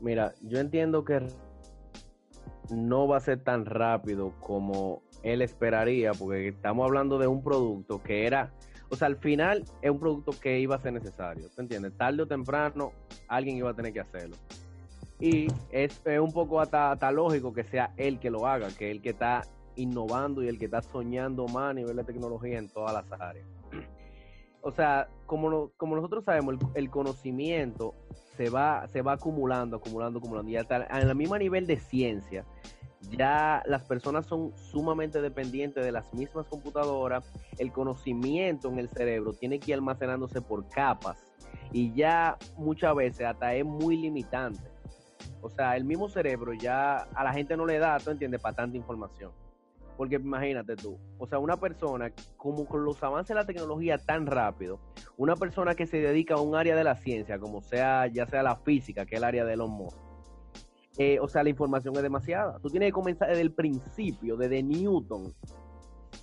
Mira, 0.00 0.34
yo 0.42 0.58
entiendo 0.60 1.04
que 1.04 1.26
no 2.70 3.06
va 3.08 3.18
a 3.18 3.20
ser 3.20 3.42
tan 3.42 3.66
rápido 3.66 4.32
como 4.40 5.02
él 5.22 5.42
esperaría, 5.42 6.12
porque 6.12 6.48
estamos 6.48 6.84
hablando 6.86 7.18
de 7.18 7.26
un 7.26 7.42
producto 7.42 8.02
que 8.02 8.26
era, 8.26 8.52
o 8.88 8.96
sea, 8.96 9.06
al 9.08 9.16
final 9.16 9.64
es 9.82 9.90
un 9.90 9.98
producto 9.98 10.32
que 10.40 10.60
iba 10.60 10.76
a 10.76 10.78
ser 10.78 10.92
necesario, 10.92 11.48
¿te 11.48 11.62
entiendes? 11.62 11.96
Tarde 11.96 12.22
o 12.22 12.26
temprano 12.26 12.92
alguien 13.28 13.56
iba 13.56 13.70
a 13.70 13.74
tener 13.74 13.92
que 13.92 14.00
hacerlo. 14.00 14.36
Y 15.18 15.46
es, 15.70 16.02
un 16.20 16.32
poco 16.32 16.60
hasta, 16.60 16.92
hasta, 16.92 17.10
lógico 17.10 17.52
que 17.52 17.64
sea 17.64 17.92
él 17.96 18.20
que 18.20 18.30
lo 18.30 18.46
haga, 18.46 18.68
que 18.68 18.90
el 18.90 19.00
que 19.00 19.10
está 19.10 19.42
innovando 19.74 20.42
y 20.42 20.48
el 20.48 20.58
que 20.58 20.66
está 20.66 20.82
soñando 20.82 21.46
más 21.48 21.70
a 21.70 21.74
nivel 21.74 21.96
de 21.96 22.04
tecnología 22.04 22.58
en 22.58 22.68
todas 22.68 22.92
las 22.92 23.20
áreas 23.20 23.55
o 24.66 24.72
sea, 24.72 25.06
como, 25.26 25.70
como 25.76 25.94
nosotros 25.94 26.24
sabemos, 26.24 26.56
el, 26.74 26.90
conocimiento 26.90 27.94
se 28.36 28.50
va, 28.50 28.88
se 28.88 29.00
va 29.00 29.12
acumulando, 29.12 29.76
acumulando, 29.76 30.18
acumulando. 30.18 30.50
Y 30.50 30.56
hasta 30.56 30.84
en 30.86 31.08
el 31.08 31.14
mismo 31.14 31.38
nivel 31.38 31.68
de 31.68 31.76
ciencia, 31.76 32.44
ya 33.16 33.62
las 33.64 33.84
personas 33.84 34.26
son 34.26 34.52
sumamente 34.56 35.22
dependientes 35.22 35.84
de 35.84 35.92
las 35.92 36.12
mismas 36.12 36.48
computadoras. 36.48 37.30
El 37.58 37.70
conocimiento 37.70 38.68
en 38.68 38.80
el 38.80 38.88
cerebro 38.88 39.34
tiene 39.34 39.60
que 39.60 39.70
ir 39.70 39.76
almacenándose 39.76 40.40
por 40.40 40.68
capas. 40.68 41.16
Y 41.70 41.94
ya 41.94 42.36
muchas 42.56 42.92
veces 42.96 43.24
hasta 43.24 43.54
es 43.54 43.64
muy 43.64 43.96
limitante. 43.96 44.68
O 45.42 45.48
sea, 45.48 45.76
el 45.76 45.84
mismo 45.84 46.08
cerebro 46.08 46.54
ya 46.54 47.02
a 47.14 47.22
la 47.22 47.32
gente 47.32 47.56
no 47.56 47.66
le 47.66 47.78
da, 47.78 48.00
¿tú 48.00 48.10
entiendes?, 48.10 48.40
para 48.40 48.56
tanta 48.56 48.76
información. 48.76 49.30
Porque 49.96 50.16
imagínate 50.16 50.76
tú, 50.76 50.98
o 51.18 51.26
sea, 51.26 51.38
una 51.38 51.56
persona, 51.56 52.12
como 52.36 52.66
con 52.66 52.84
los 52.84 53.02
avances 53.02 53.28
de 53.28 53.34
la 53.34 53.46
tecnología 53.46 53.98
tan 53.98 54.26
rápido, 54.26 54.78
una 55.16 55.36
persona 55.36 55.74
que 55.74 55.86
se 55.86 55.98
dedica 55.98 56.34
a 56.34 56.40
un 56.40 56.54
área 56.54 56.76
de 56.76 56.84
la 56.84 56.96
ciencia, 56.96 57.38
como 57.38 57.62
sea, 57.62 58.06
ya 58.06 58.26
sea 58.26 58.42
la 58.42 58.56
física, 58.56 59.06
que 59.06 59.14
es 59.14 59.18
el 59.18 59.24
área 59.24 59.44
de 59.44 59.56
los 59.56 59.70
Musk, 59.70 59.98
eh, 60.98 61.18
o 61.20 61.28
sea, 61.28 61.42
la 61.42 61.50
información 61.50 61.94
es 61.96 62.02
demasiada. 62.02 62.58
Tú 62.58 62.70
tienes 62.70 62.88
que 62.88 62.92
comenzar 62.92 63.28
desde 63.28 63.42
el 63.42 63.52
principio, 63.52 64.36
desde 64.36 64.62
Newton, 64.62 65.34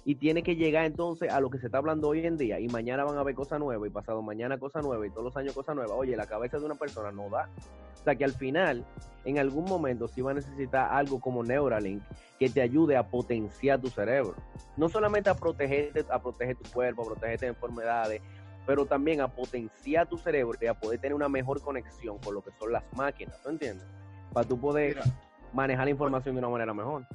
y 0.06 0.16
tiene 0.16 0.44
que 0.44 0.56
llegar 0.56 0.86
entonces 0.86 1.32
a 1.32 1.40
lo 1.40 1.50
que 1.50 1.60
se 1.60 1.68
está 1.68 1.78
hablando 1.78 2.10
hoy 2.10 2.26
en 2.26 2.38
día 2.38 2.60
y 2.60 2.68
mañana 2.68 3.04
van 3.04 3.18
a 3.18 3.24
ver 3.24 3.36
cosas 3.36 3.60
nuevas 3.60 3.88
y 3.88 3.92
pasado 3.92 4.22
mañana 4.22 4.58
cosas 4.58 4.84
nuevas 4.84 5.08
y 5.08 5.12
todos 5.12 5.24
los 5.24 5.38
años 5.38 5.54
cosas 5.54 5.76
nuevas. 5.76 5.96
Oye, 5.98 6.16
la 6.18 6.26
cabeza 6.26 6.60
de 6.60 6.66
una 6.66 6.76
persona 6.76 7.12
no 7.12 7.30
da. 7.30 7.50
O 7.94 8.04
sea 8.04 8.16
que 8.16 8.26
al 8.26 8.34
final, 8.34 8.86
en 9.24 9.40
algún 9.40 9.64
momento 9.64 10.08
sí 10.08 10.22
va 10.22 10.32
a 10.32 10.34
necesitar 10.34 10.92
algo 10.92 11.22
como 11.22 11.44
Neuralink 11.44 12.04
que 12.38 12.50
te 12.50 12.62
ayude 12.62 12.98
a 12.98 13.08
potenciar 13.08 13.80
tu 13.80 13.88
cerebro. 13.88 14.36
No 14.76 14.90
solamente 14.90 15.30
a 15.30 15.36
protegerte, 15.36 16.06
a 16.10 16.22
proteger 16.22 16.58
tu 16.58 16.70
cuerpo, 16.72 17.04
a 17.04 17.06
protegerte 17.06 17.46
de 17.46 17.52
enfermedades, 17.52 18.22
pero 18.66 18.86
también 18.86 19.22
a 19.22 19.30
potenciar 19.30 20.08
tu 20.08 20.18
cerebro 20.18 20.58
y 20.62 20.68
a 20.68 20.74
poder 20.74 21.00
tener 21.00 21.16
una 21.16 21.30
mejor 21.30 21.62
conexión 21.62 22.18
con 22.20 22.34
lo 22.34 22.42
que 22.42 22.52
son 22.60 22.74
las 22.74 22.84
máquinas, 22.96 23.42
¿tú 23.42 23.50
entiendes? 23.50 23.86
Para 24.34 24.48
tú 24.48 24.60
poder 24.60 25.00
manejar 25.54 25.86
la 25.86 25.92
información 25.92 26.36
de 26.36 26.40
una 26.40 26.50
manera 26.50 26.74
mejor. 26.74 27.06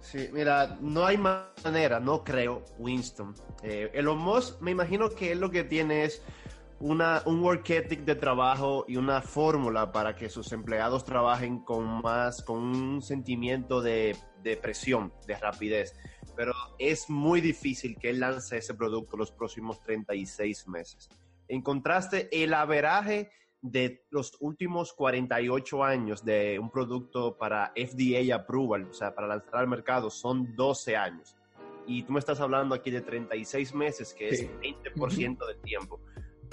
Sí, 0.00 0.28
mira, 0.32 0.78
no 0.80 1.04
hay 1.04 1.18
manera, 1.18 2.00
no 2.00 2.24
creo, 2.24 2.64
Winston. 2.78 3.34
Eh, 3.62 3.90
Elon 3.92 4.18
Musk, 4.18 4.60
me 4.60 4.70
imagino 4.70 5.10
que 5.10 5.32
él 5.32 5.40
lo 5.40 5.50
que 5.50 5.64
tiene 5.64 6.04
es 6.04 6.22
una, 6.80 7.22
un 7.26 7.40
work 7.42 7.68
ethic 7.70 8.00
de 8.00 8.14
trabajo 8.14 8.84
y 8.88 8.96
una 8.96 9.20
fórmula 9.20 9.92
para 9.92 10.16
que 10.16 10.30
sus 10.30 10.50
empleados 10.52 11.04
trabajen 11.04 11.60
con 11.60 12.00
más, 12.02 12.42
con 12.42 12.58
un 12.58 13.02
sentimiento 13.02 13.82
de, 13.82 14.16
de 14.42 14.56
presión, 14.56 15.12
de 15.26 15.36
rapidez. 15.36 15.94
Pero 16.34 16.54
es 16.78 17.10
muy 17.10 17.42
difícil 17.42 17.98
que 17.98 18.10
él 18.10 18.20
lance 18.20 18.56
ese 18.56 18.74
producto 18.74 19.16
los 19.16 19.30
próximos 19.30 19.80
36 19.82 20.66
meses. 20.68 21.10
En 21.48 21.62
contraste, 21.62 22.28
el 22.32 22.54
averaje 22.54 23.30
de 23.62 24.04
los 24.10 24.36
últimos 24.40 24.92
48 24.94 25.84
años 25.84 26.24
de 26.24 26.58
un 26.58 26.70
producto 26.70 27.36
para 27.36 27.72
FDA 27.76 28.34
approval, 28.34 28.88
o 28.90 28.94
sea, 28.94 29.14
para 29.14 29.26
lanzar 29.26 29.56
al 29.56 29.68
mercado, 29.68 30.10
son 30.10 30.54
12 30.56 30.96
años. 30.96 31.36
Y 31.86 32.02
tú 32.02 32.12
me 32.12 32.20
estás 32.20 32.40
hablando 32.40 32.74
aquí 32.74 32.90
de 32.90 33.00
36 33.00 33.74
meses, 33.74 34.14
que 34.14 34.28
es 34.28 34.48
20% 34.60 35.46
del 35.46 35.60
tiempo. 35.60 36.00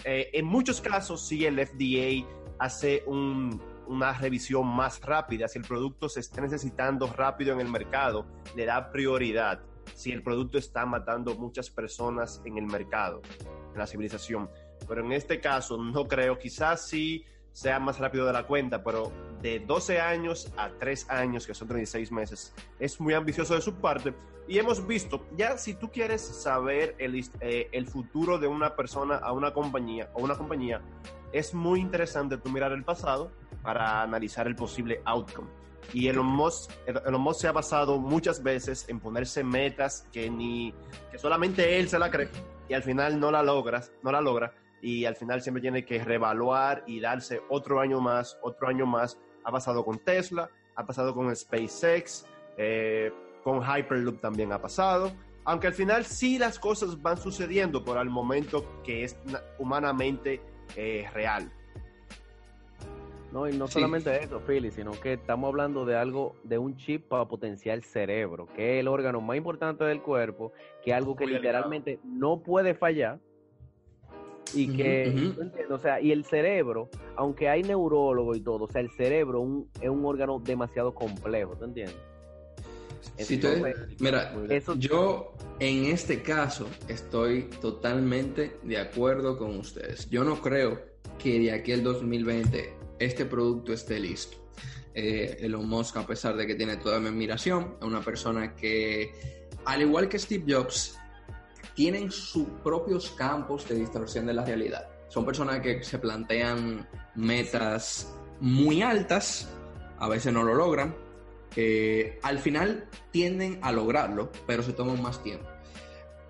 Eh, 0.03 0.29
en 0.33 0.45
muchos 0.45 0.81
casos, 0.81 1.25
sí, 1.25 1.45
el 1.45 1.59
FDA 1.65 2.27
hace 2.59 3.03
una 3.07 4.13
revisión 4.13 4.67
más 4.67 5.01
rápida. 5.01 5.47
Si 5.47 5.59
el 5.59 5.65
producto 5.65 6.09
se 6.09 6.19
está 6.19 6.41
necesitando 6.41 7.07
rápido 7.07 7.53
en 7.53 7.61
el 7.61 7.69
mercado, 7.69 8.25
le 8.55 8.65
da 8.65 8.91
prioridad. 8.91 9.61
Si 9.93 10.11
el 10.11 10.23
producto 10.23 10.57
está 10.57 10.85
matando 10.85 11.35
muchas 11.35 11.69
personas 11.69 12.41
en 12.45 12.57
el 12.57 12.65
mercado, 12.65 13.21
en 13.73 13.77
la 13.77 13.87
civilización. 13.87 14.49
Pero 14.87 15.03
en 15.03 15.11
este 15.11 15.39
caso, 15.39 15.77
no 15.77 16.07
creo. 16.07 16.37
Quizás 16.37 16.87
sí 16.87 17.25
sea 17.57 17.79
más 17.79 17.97
rápido 17.97 18.27
de 18.27 18.33
la 18.33 18.43
cuenta, 18.43 18.83
pero 18.83 19.11
de 19.41 19.59
12 19.59 19.99
años 19.99 20.53
a 20.57 20.69
3 20.69 21.09
años, 21.09 21.47
que 21.47 21.55
son 21.55 21.67
36 21.67 22.11
meses, 22.11 22.53
es 22.77 22.99
muy 22.99 23.15
ambicioso 23.15 23.55
de 23.55 23.61
su 23.61 23.73
parte. 23.75 24.13
Y 24.47 24.59
hemos 24.59 24.85
visto, 24.85 25.25
ya 25.35 25.57
si 25.57 25.73
tú 25.73 25.89
quieres 25.91 26.21
saber 26.21 26.95
el, 26.99 27.19
eh, 27.41 27.67
el 27.71 27.87
futuro 27.87 28.37
de 28.37 28.45
una 28.45 28.75
persona 28.75 29.15
a 29.15 29.31
una 29.31 29.53
compañía 29.53 30.09
o 30.13 30.23
una 30.23 30.35
compañía, 30.35 30.81
es 31.31 31.55
muy 31.55 31.79
interesante 31.79 32.37
tú 32.37 32.49
mirar 32.49 32.71
el 32.73 32.83
pasado 32.83 33.31
para 33.63 34.03
analizar 34.03 34.45
el 34.45 34.55
posible 34.55 35.01
outcome. 35.05 35.49
Y 35.93 36.09
Elon 36.09 36.27
Musk, 36.27 36.71
Elon 36.85 37.21
Musk 37.21 37.41
se 37.41 37.47
ha 37.47 37.53
basado 37.53 37.97
muchas 37.97 38.43
veces 38.43 38.87
en 38.87 38.99
ponerse 38.99 39.43
metas 39.43 40.07
que 40.11 40.29
ni 40.29 40.75
que 41.11 41.17
solamente 41.17 41.79
él 41.79 41.89
se 41.89 41.97
la 41.97 42.11
cree 42.11 42.29
y 42.69 42.73
al 42.73 42.83
final 42.83 43.19
no 43.19 43.31
la 43.31 43.41
logras, 43.41 43.91
no 44.03 44.11
la 44.11 44.21
logra 44.21 44.53
y 44.81 45.05
al 45.05 45.15
final 45.15 45.41
siempre 45.41 45.61
tiene 45.61 45.85
que 45.85 46.03
reevaluar 46.03 46.83
y 46.87 46.99
darse 46.99 47.41
otro 47.49 47.79
año 47.79 47.99
más, 47.99 48.37
otro 48.41 48.67
año 48.67 48.85
más. 48.85 49.19
Ha 49.43 49.51
pasado 49.51 49.83
con 49.83 49.99
Tesla, 49.99 50.49
ha 50.75 50.85
pasado 50.85 51.13
con 51.13 51.33
SpaceX, 51.35 52.25
eh, 52.57 53.11
con 53.43 53.61
Hyperloop 53.61 54.19
también 54.19 54.51
ha 54.51 54.61
pasado. 54.61 55.11
Aunque 55.45 55.67
al 55.67 55.73
final 55.73 56.05
sí 56.05 56.37
las 56.37 56.59
cosas 56.59 57.01
van 57.01 57.17
sucediendo 57.17 57.83
por 57.83 57.97
el 57.97 58.09
momento 58.09 58.81
que 58.83 59.03
es 59.03 59.17
humanamente 59.57 60.41
eh, 60.75 61.07
real. 61.13 61.51
No, 63.31 63.47
y 63.47 63.57
no 63.57 63.67
solamente 63.67 64.23
eso, 64.23 64.39
Philly, 64.39 64.71
sino 64.71 64.91
que 64.91 65.13
estamos 65.13 65.49
hablando 65.49 65.85
de 65.85 65.97
algo, 65.97 66.35
de 66.43 66.57
un 66.57 66.77
chip 66.77 67.07
para 67.07 67.25
potenciar 67.25 67.75
el 67.75 67.83
cerebro, 67.83 68.47
que 68.55 68.75
es 68.75 68.79
el 68.79 68.87
órgano 68.87 69.19
más 69.19 69.35
importante 69.35 69.83
del 69.83 70.01
cuerpo, 70.01 70.53
que 70.83 70.91
es 70.91 70.97
algo 70.97 71.15
que 71.15 71.27
literalmente 71.27 71.99
no 72.05 72.41
puede 72.41 72.73
fallar 72.73 73.19
y 74.53 74.75
que, 74.75 75.33
o 75.69 75.77
sea, 75.77 76.01
y 76.01 76.11
el 76.11 76.25
cerebro, 76.25 76.89
aunque 77.15 77.49
hay 77.49 77.63
neurólogo 77.63 78.35
y 78.35 78.41
todo, 78.41 78.65
o 78.65 78.71
sea, 78.71 78.81
el 78.81 78.91
cerebro 78.91 79.65
es 79.81 79.89
un 79.89 80.05
órgano 80.05 80.39
demasiado 80.39 80.93
complejo, 80.93 81.55
¿te 81.55 81.65
entiendes? 81.65 81.97
mira, 83.99 84.33
yo 84.77 85.33
en 85.59 85.85
este 85.85 86.21
caso 86.21 86.67
estoy 86.87 87.43
totalmente 87.61 88.59
de 88.63 88.77
acuerdo 88.77 89.37
con 89.37 89.57
ustedes. 89.57 90.09
Yo 90.09 90.23
no 90.23 90.41
creo 90.41 90.81
que 91.17 91.39
de 91.39 91.51
aquí 91.51 91.71
al 91.71 91.83
2020 91.83 92.73
este 92.99 93.25
producto 93.25 93.73
esté 93.73 93.99
listo. 93.99 94.37
Eh, 94.93 95.37
Elon 95.41 95.67
Musk, 95.67 95.97
a 95.97 96.07
pesar 96.07 96.35
de 96.35 96.47
que 96.47 96.55
tiene 96.55 96.77
toda 96.77 96.99
mi 96.99 97.07
admiración, 97.07 97.75
es 97.79 97.87
una 97.87 98.01
persona 98.01 98.55
que, 98.55 99.11
al 99.65 99.81
igual 99.81 100.09
que 100.09 100.17
Steve 100.17 100.43
Jobs, 100.47 100.97
tienen 101.77 102.09
sus 102.11 102.47
propios 102.63 103.11
campos 103.11 103.69
de 103.69 103.75
distorsión 103.75 104.25
de 104.25 104.33
la 104.33 104.43
realidad. 104.43 104.89
Son 105.09 105.23
personas 105.23 105.59
que 105.59 105.83
se 105.83 105.99
plantean 105.99 106.89
metas 107.13 108.11
muy 108.39 108.81
altas, 108.81 109.47
a 109.99 110.09
veces 110.09 110.33
no 110.33 110.41
lo 110.43 110.55
logran, 110.55 110.95
al 112.23 112.39
final 112.39 112.89
tienden 113.11 113.59
a 113.61 113.71
lograrlo, 113.71 114.31
pero 114.47 114.63
se 114.63 114.73
toman 114.73 114.99
más 115.03 115.21
tiempo. 115.21 115.47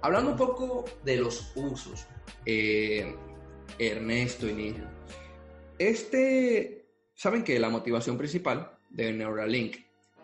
Hablando 0.01 0.31
un 0.31 0.38
poco 0.38 0.83
de 1.05 1.15
los 1.15 1.53
usos, 1.55 2.05
eh, 2.45 3.15
Ernesto 3.79 4.49
y 4.49 4.53
Nigel, 4.53 4.88
este, 5.79 6.89
saben 7.15 7.45
que 7.45 7.57
la 7.57 7.69
motivación 7.69 8.17
principal 8.17 8.77
de 8.89 9.13
Neuralink 9.13 9.77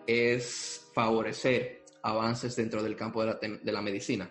es 0.06 0.86
favorecer 0.94 1.86
avances 2.02 2.58
dentro 2.58 2.84
del 2.84 2.98
campo 2.98 3.24
de 3.24 3.72
la 3.72 3.82
medicina 3.82 4.30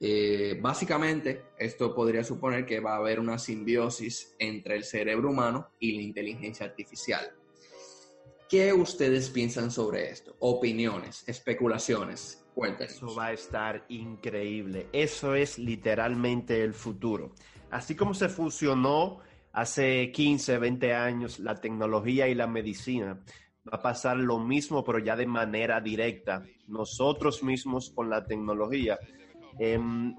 eh, 0.00 0.58
básicamente, 0.60 1.46
esto 1.58 1.94
podría 1.94 2.22
suponer 2.22 2.64
que 2.64 2.80
va 2.80 2.94
a 2.94 2.98
haber 2.98 3.18
una 3.18 3.38
simbiosis 3.38 4.34
entre 4.38 4.76
el 4.76 4.84
cerebro 4.84 5.30
humano 5.30 5.70
y 5.80 5.96
la 5.96 6.02
inteligencia 6.02 6.66
artificial. 6.66 7.32
¿Qué 8.48 8.72
ustedes 8.72 9.28
piensan 9.28 9.70
sobre 9.70 10.10
esto? 10.10 10.36
Opiniones, 10.38 11.24
especulaciones. 11.26 12.44
Cuéntenos. 12.54 12.94
Eso 12.94 13.14
va 13.14 13.26
a 13.26 13.32
estar 13.32 13.84
increíble. 13.88 14.88
Eso 14.92 15.34
es 15.34 15.58
literalmente 15.58 16.62
el 16.62 16.74
futuro. 16.74 17.34
Así 17.70 17.94
como 17.94 18.14
se 18.14 18.28
fusionó 18.28 19.18
hace 19.52 20.10
15, 20.12 20.58
20 20.58 20.94
años 20.94 21.38
la 21.40 21.56
tecnología 21.56 22.28
y 22.28 22.34
la 22.34 22.46
medicina, 22.46 23.20
va 23.66 23.78
a 23.78 23.82
pasar 23.82 24.16
lo 24.16 24.38
mismo, 24.38 24.82
pero 24.82 24.98
ya 24.98 25.14
de 25.14 25.26
manera 25.26 25.80
directa. 25.80 26.42
Nosotros 26.68 27.42
mismos 27.42 27.90
con 27.90 28.08
la 28.08 28.24
tecnología 28.24 28.98
Em, 29.58 30.14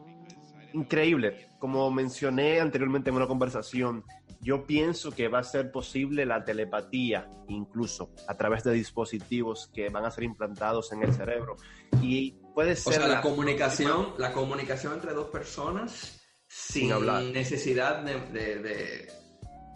increíble. 0.74 1.48
Como 1.60 1.90
mencioné 1.92 2.60
anteriormente 2.60 3.10
en 3.10 3.16
una 3.18 3.28
conversación, 3.28 4.04
yo 4.42 4.66
pienso 4.66 5.12
que 5.12 5.28
va 5.28 5.40
a 5.40 5.44
ser 5.44 5.72
posible 5.72 6.26
la 6.26 6.46
telepatía, 6.46 7.30
incluso 7.48 8.14
a 8.28 8.38
través 8.38 8.64
de 8.64 8.72
dispositivos 8.72 9.70
que 9.74 9.90
van 9.90 10.06
a 10.06 10.12
ser 10.12 10.24
implantados 10.24 10.92
en 10.94 11.04
el 11.04 11.14
cerebro. 11.14 11.58
Y 12.02 12.32
puede 12.54 12.76
ser. 12.76 12.94
O 12.94 12.96
sea, 12.98 13.08
la, 13.08 13.22
comunicación, 13.22 14.14
la 14.18 14.32
comunicación 14.32 14.94
entre 14.94 15.14
dos 15.14 15.28
personas 15.28 16.22
sin, 16.48 16.92
hablar. 16.92 17.24
necesidad 17.24 18.02
de, 18.02 19.12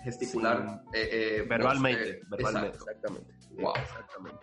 gesticular 0.04 0.84
eh, 0.93 1.10
eh, 1.12 1.45
verbalmente. 1.47 2.21
verbalmente. 2.30 2.78
Exactamente. 2.78 3.34
Exactamente. 3.58 4.39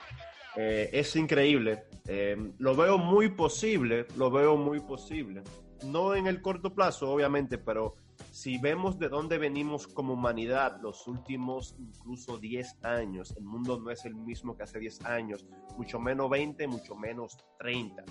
Eh, 0.56 0.90
es 0.92 1.14
increíble. 1.16 1.84
Eh, 2.06 2.36
lo 2.58 2.74
veo 2.74 2.98
muy 2.98 3.30
posible, 3.30 4.06
lo 4.16 4.30
veo 4.30 4.56
muy 4.56 4.80
posible. 4.80 5.42
No 5.86 6.14
en 6.14 6.26
el 6.26 6.42
corto 6.42 6.74
plazo, 6.74 7.10
obviamente, 7.10 7.56
pero 7.56 7.94
si 8.30 8.58
vemos 8.58 8.98
de 8.98 9.08
dónde 9.08 9.38
venimos 9.38 9.86
como 9.86 10.14
humanidad 10.14 10.78
los 10.82 11.06
últimos 11.06 11.74
incluso 11.78 12.38
10 12.38 12.84
años, 12.84 13.34
el 13.36 13.44
mundo 13.44 13.80
no 13.80 13.90
es 13.90 14.04
el 14.04 14.14
mismo 14.14 14.56
que 14.56 14.64
hace 14.64 14.78
10 14.78 15.04
años, 15.06 15.46
mucho 15.76 15.98
menos 15.98 16.28
20, 16.28 16.66
mucho 16.68 16.94
menos 16.94 17.38
30. 17.58 18.04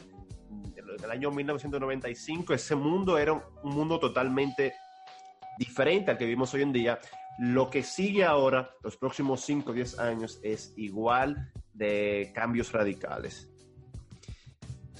En 0.76 1.04
el 1.04 1.12
año 1.12 1.32
1995 1.32 2.54
ese 2.54 2.76
mundo 2.76 3.18
era 3.18 3.34
un 3.34 3.76
mundo 3.76 4.00
totalmente 4.00 4.74
diferente 5.60 6.12
al 6.12 6.18
que 6.18 6.26
vivimos 6.26 6.54
hoy 6.54 6.64
en 6.64 6.74
día. 6.74 7.00
Lo 7.38 7.70
que 7.70 7.84
sigue 7.84 8.26
ahora, 8.26 8.72
los 8.84 8.98
próximos 8.98 9.42
5 9.42 9.72
o 9.72 9.74
10 9.74 10.00
años, 10.00 10.40
es 10.44 10.74
igual 10.76 11.52
de 11.80 12.32
cambios 12.36 12.72
radicales. 12.72 13.50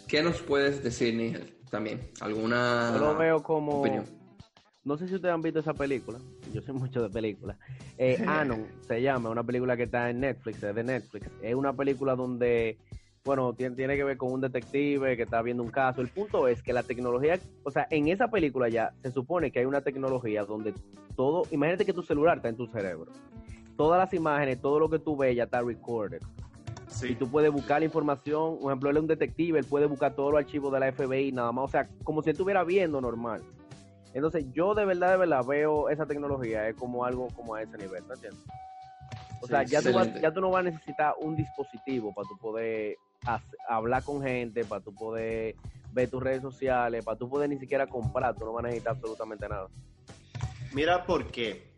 ¿Qué 0.08 0.24
nos 0.24 0.42
puedes 0.42 0.82
decir, 0.84 1.14
Nigel? 1.14 1.54
También, 1.70 2.10
¿alguna 2.22 2.92
Yo 2.94 3.00
lo 3.00 3.16
veo 3.16 3.44
como... 3.44 3.84
No 4.86 4.98
sé 4.98 5.08
si 5.08 5.16
ustedes 5.16 5.36
han 5.36 5.42
visto 5.42 5.60
esa 5.60 5.74
película, 5.74 6.18
yo 6.52 6.62
soy 6.62 6.74
mucho 6.74 7.04
de 7.04 7.10
películas. 7.10 7.58
Eh, 8.02 8.18
Anon 8.26 8.66
se 8.88 9.02
llama, 9.02 9.30
una 9.30 9.44
película 9.44 9.76
que 9.76 9.84
está 9.84 10.10
en 10.10 10.22
Netflix, 10.22 10.64
es 10.64 10.74
de 10.74 10.86
Netflix. 10.86 11.30
Es 11.42 11.54
una 11.54 11.74
película 11.74 12.16
donde, 12.16 12.78
bueno, 13.26 13.52
tiene, 13.52 13.76
tiene 13.76 13.98
que 13.98 14.06
ver 14.06 14.16
con 14.16 14.32
un 14.32 14.40
detective 14.40 15.18
que 15.18 15.24
está 15.24 15.42
viendo 15.42 15.64
un 15.64 15.70
caso. 15.70 16.00
El 16.00 16.08
punto 16.08 16.48
es 16.48 16.64
que 16.64 16.72
la 16.72 16.84
tecnología, 16.84 17.38
o 17.64 17.72
sea, 17.72 17.88
en 17.90 18.08
esa 18.08 18.30
película 18.30 18.70
ya 18.70 18.94
se 19.04 19.12
supone 19.12 19.52
que 19.52 19.60
hay 19.60 19.66
una 19.66 19.82
tecnología 19.82 20.46
donde 20.46 20.74
todo, 21.18 21.44
imagínate 21.52 21.86
que 21.86 21.92
tu 21.92 22.04
celular 22.04 22.38
está 22.38 22.48
en 22.48 22.56
tu 22.56 22.68
cerebro. 22.68 23.12
Todas 23.76 24.00
las 24.00 24.14
imágenes, 24.14 24.62
todo 24.62 24.80
lo 24.80 24.90
que 24.90 25.00
tú 25.00 25.18
ves 25.18 25.36
ya 25.36 25.44
está 25.44 25.62
recorded. 25.62 26.22
Y 27.04 27.16
tú 27.16 27.30
puedes 27.30 27.52
buscar 27.52 27.80
la 27.80 27.86
información, 27.86 28.58
por 28.60 28.72
ejemplo, 28.72 28.90
él 28.90 28.98
es 28.98 29.02
un 29.02 29.08
detective, 29.08 29.60
él 29.60 29.66
puede 29.66 29.86
buscar 29.86 30.16
todos 30.16 30.32
los 30.32 30.40
archivos 30.40 30.72
de 30.74 30.80
la 30.80 30.92
FBI, 30.92 31.32
nada 31.32 31.52
más, 31.52 31.66
o 31.66 31.68
sea, 31.68 31.88
como 32.04 32.22
si 32.22 32.32
estuviera 32.32 32.64
viendo 32.64 33.00
normal. 33.00 33.42
Entonces, 34.14 34.46
yo 34.54 34.74
de 34.74 34.86
verdad, 34.86 35.12
de 35.12 35.18
verdad 35.18 35.46
veo 35.46 35.90
esa 35.90 36.06
tecnología 36.06 36.68
es 36.68 36.76
como 36.76 37.06
algo 37.06 37.28
como 37.36 37.56
a 37.56 37.62
ese 37.62 37.78
nivel, 37.78 38.04
¿no 38.08 38.16
entiendes? 38.16 38.44
O 39.42 39.48
sea, 39.48 39.64
ya 39.64 39.82
tú, 39.82 39.92
ya 40.22 40.34
tú 40.34 40.42
no 40.42 40.50
vas 40.50 40.62
a 40.62 40.70
necesitar 40.70 41.14
un 41.22 41.36
dispositivo 41.36 42.14
para 42.14 42.28
tú 42.28 42.38
poder 42.38 42.98
hablar 43.68 44.04
con 44.04 44.22
gente, 44.22 44.66
para 44.66 44.82
tú 44.82 44.94
poder 44.94 45.56
ver 45.92 46.10
tus 46.10 46.22
redes 46.22 46.42
sociales, 46.42 47.04
para 47.06 47.18
tú 47.18 47.30
poder 47.30 47.50
ni 47.50 47.58
siquiera 47.58 47.88
comprar, 47.88 48.36
tú 48.36 48.46
no 48.46 48.54
vas 48.54 48.66
a 48.66 48.68
necesitar 48.68 48.96
absolutamente 48.96 49.48
nada. 49.48 49.68
Mira 50.74 51.06
por 51.06 51.28
qué. 51.32 51.70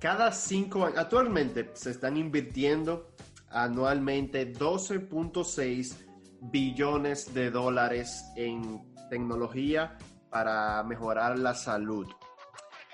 Cada 0.00 0.32
cinco 0.32 0.84
años, 0.84 0.98
actualmente 0.98 1.70
se 1.74 1.90
están 1.90 2.16
invirtiendo 2.16 3.13
anualmente 3.54 4.52
12.6 4.52 5.96
billones 6.40 7.32
de 7.32 7.50
dólares 7.50 8.24
en 8.36 8.82
tecnología 9.08 9.96
para 10.28 10.82
mejorar 10.82 11.38
la 11.38 11.54
salud. 11.54 12.06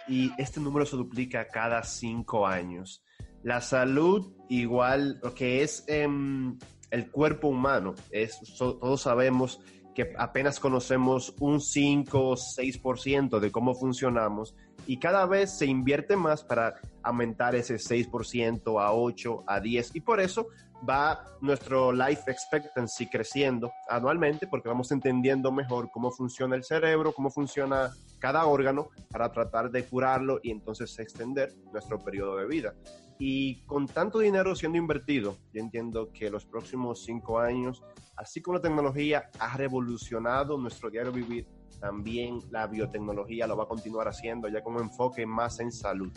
Y 0.06 0.30
este 0.38 0.60
número 0.60 0.84
se 0.84 0.96
duplica 0.96 1.48
cada 1.48 1.82
cinco 1.82 2.46
años. 2.46 3.02
La 3.42 3.60
salud, 3.60 4.34
igual, 4.48 5.18
lo 5.22 5.34
que 5.34 5.62
es 5.62 5.84
em, 5.88 6.58
el 6.90 7.10
cuerpo 7.10 7.48
humano, 7.48 7.94
es, 8.10 8.38
todos 8.58 9.00
sabemos 9.00 9.60
que 9.94 10.12
apenas 10.18 10.60
conocemos 10.60 11.34
un 11.40 11.60
5 11.60 12.28
o 12.28 12.36
6% 12.36 13.40
de 13.40 13.50
cómo 13.50 13.74
funcionamos 13.74 14.54
y 14.86 14.98
cada 14.98 15.26
vez 15.26 15.56
se 15.56 15.66
invierte 15.66 16.16
más 16.16 16.42
para 16.42 16.74
aumentar 17.02 17.54
ese 17.54 17.76
6% 17.76 18.82
a 18.82 18.92
8, 18.92 19.44
a 19.46 19.60
10 19.60 19.96
y 19.96 20.00
por 20.00 20.20
eso 20.20 20.48
va 20.88 21.24
nuestro 21.40 21.92
life 21.92 22.30
expectancy 22.30 23.06
creciendo 23.06 23.70
anualmente 23.88 24.46
porque 24.46 24.68
vamos 24.68 24.90
entendiendo 24.92 25.52
mejor 25.52 25.90
cómo 25.90 26.10
funciona 26.10 26.56
el 26.56 26.64
cerebro, 26.64 27.12
cómo 27.12 27.30
funciona 27.30 27.90
cada 28.18 28.46
órgano 28.46 28.88
para 29.10 29.30
tratar 29.30 29.70
de 29.70 29.84
curarlo 29.84 30.40
y 30.42 30.50
entonces 30.50 30.98
extender 30.98 31.52
nuestro 31.72 31.98
periodo 31.98 32.36
de 32.36 32.46
vida. 32.46 32.74
Y 33.22 33.60
con 33.66 33.86
tanto 33.86 34.20
dinero 34.20 34.56
siendo 34.56 34.78
invertido, 34.78 35.36
yo 35.52 35.60
entiendo 35.60 36.10
que 36.10 36.30
los 36.30 36.46
próximos 36.46 37.04
cinco 37.04 37.38
años, 37.38 37.82
así 38.16 38.40
como 38.40 38.56
la 38.56 38.62
tecnología 38.62 39.30
ha 39.38 39.58
revolucionado 39.58 40.56
nuestro 40.56 40.88
diario 40.88 41.12
vivir, 41.12 41.46
también 41.78 42.38
la 42.50 42.66
biotecnología 42.66 43.46
lo 43.46 43.58
va 43.58 43.64
a 43.64 43.68
continuar 43.68 44.08
haciendo 44.08 44.48
ya 44.48 44.62
con 44.62 44.76
un 44.76 44.84
enfoque 44.84 45.26
más 45.26 45.60
en 45.60 45.70
salud. 45.70 46.10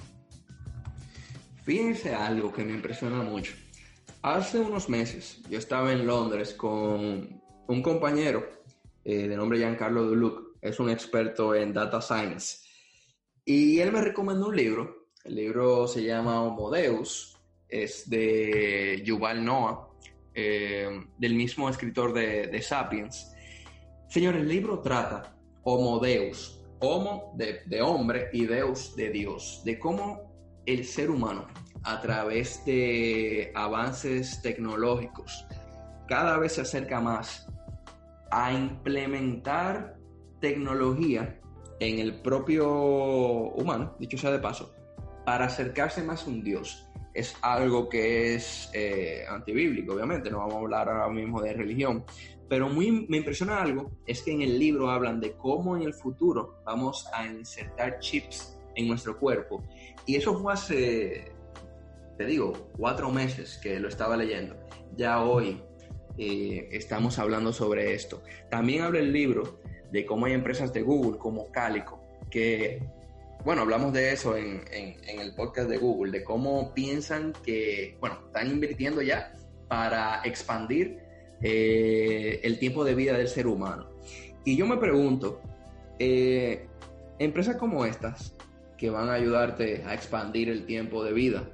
Fíjense 1.63 2.15
algo 2.15 2.53
que 2.53 2.63
me 2.63 2.71
impresiona 2.71 3.21
mucho. 3.21 3.53
Hace 4.21 4.61
unos 4.61 4.87
meses 4.87 5.41
yo 5.49 5.57
estaba 5.57 5.91
en 5.91 6.07
Londres 6.07 6.53
con 6.53 7.41
un 7.67 7.81
compañero 7.81 8.47
eh, 9.03 9.27
de 9.27 9.35
nombre 9.35 9.57
Giancarlo 9.57 10.03
Duluc, 10.03 10.55
es 10.61 10.79
un 10.79 10.89
experto 10.89 11.53
en 11.53 11.73
data 11.73 11.99
science, 11.99 12.59
y 13.43 13.79
él 13.79 13.91
me 13.91 13.99
recomendó 13.99 14.47
un 14.47 14.55
libro 14.55 15.02
el 15.23 15.35
libro 15.35 15.87
se 15.87 16.03
llama 16.03 16.41
Homo 16.41 16.69
Deus, 16.69 17.37
es 17.69 18.09
de 18.09 19.01
Yuval 19.05 19.43
Noah, 19.43 19.87
eh, 20.33 20.89
del 21.17 21.35
mismo 21.35 21.69
escritor 21.69 22.13
de, 22.13 22.61
Sapiens. 22.61 23.33
Señor, 24.09 24.35
el 24.35 24.47
libro 24.47 24.81
trata 24.81 25.35
Homo 25.63 25.99
Deus, 25.99 26.61
Homo 26.79 27.33
de, 27.37 27.61
de 27.65 27.81
hombre 27.81 28.29
y 28.33 28.45
Deus 28.45 28.95
de 28.95 29.09
Dios, 29.11 29.61
de 29.63 29.79
cómo 29.79 30.61
el 30.65 30.83
ser 30.85 31.09
humano, 31.09 31.47
a 31.83 32.01
través 32.01 32.63
de 32.65 33.51
avances 33.55 34.41
tecnológicos, 34.41 35.45
cada 36.07 36.37
vez 36.37 36.53
se 36.53 36.61
acerca 36.61 36.99
más 36.99 37.47
a 38.29 38.51
implementar 38.51 39.97
tecnología 40.41 41.39
en 41.79 41.99
el 41.99 42.21
propio 42.21 42.69
humano, 42.69 43.95
dicho 43.99 44.17
sea 44.17 44.31
de 44.31 44.39
paso, 44.39 44.73
para 45.25 45.45
acercarse 45.45 46.03
más 46.03 46.25
a 46.25 46.29
un 46.29 46.43
Dios. 46.43 46.89
Es 47.13 47.35
algo 47.41 47.89
que 47.89 48.35
es 48.35 48.69
eh, 48.73 49.23
antibíblico, 49.29 49.93
obviamente, 49.93 50.31
no 50.31 50.39
vamos 50.39 50.55
a 50.55 50.59
hablar 50.59 50.89
ahora 50.89 51.09
mismo 51.09 51.41
de 51.41 51.53
religión, 51.53 52.03
pero 52.49 52.69
muy, 52.69 53.05
me 53.07 53.17
impresiona 53.17 53.61
algo, 53.61 53.91
es 54.05 54.21
que 54.21 54.31
en 54.31 54.41
el 54.41 54.57
libro 54.59 54.89
hablan 54.89 55.19
de 55.19 55.33
cómo 55.33 55.77
en 55.77 55.83
el 55.83 55.93
futuro 55.93 56.59
vamos 56.65 57.07
a 57.13 57.25
insertar 57.25 57.99
chips 57.99 58.57
en 58.75 58.87
nuestro 58.87 59.17
cuerpo. 59.19 59.63
Y 60.05 60.15
eso 60.15 60.37
fue 60.39 60.53
hace, 60.53 61.31
te 62.17 62.25
digo, 62.25 62.53
cuatro 62.77 63.11
meses 63.11 63.59
que 63.61 63.79
lo 63.79 63.87
estaba 63.87 64.17
leyendo. 64.17 64.55
Ya 64.95 65.23
hoy 65.23 65.61
eh, 66.17 66.67
estamos 66.71 67.17
hablando 67.19 67.53
sobre 67.53 67.93
esto. 67.93 68.23
También 68.49 68.83
habla 68.83 68.99
el 68.99 69.11
libro 69.11 69.59
de 69.91 70.05
cómo 70.05 70.25
hay 70.25 70.33
empresas 70.33 70.73
de 70.73 70.81
Google 70.81 71.17
como 71.17 71.51
Calico 71.51 72.01
que 72.29 72.81
bueno, 73.43 73.61
hablamos 73.63 73.91
de 73.93 74.13
eso 74.13 74.37
en, 74.37 74.63
el 74.71 75.35
podcast 75.35 75.69
de 75.69 75.77
Google, 75.77 76.11
de 76.11 76.23
cómo 76.23 76.73
piensan 76.73 77.33
que, 77.43 77.97
bueno, 77.99 78.19
están 78.27 78.49
invirtiendo 78.49 79.01
ya 79.01 79.33
para 79.67 80.21
expandir 80.23 80.99
eh, 81.41 82.39
el 82.43 82.59
tiempo 82.59 82.85
de 82.85 82.95
vida 82.95 83.17
del 83.17 83.27
ser 83.27 83.47
humano. 83.47 83.89
Y 84.45 84.55
yo 84.55 84.65
me 84.65 84.77
pregunto, 84.77 85.41
eh, 85.99 86.67
empresas 87.19 87.57
como 87.57 87.85
estas, 87.85 88.35
que 88.77 88.89
van 88.89 89.09
a 89.09 89.13
ayudarte 89.13 89.83
a 89.85 89.93
expandir 89.93 90.49
el 90.49 90.65
tiempo 90.65 91.03
de 91.03 91.13
vida 91.13 91.49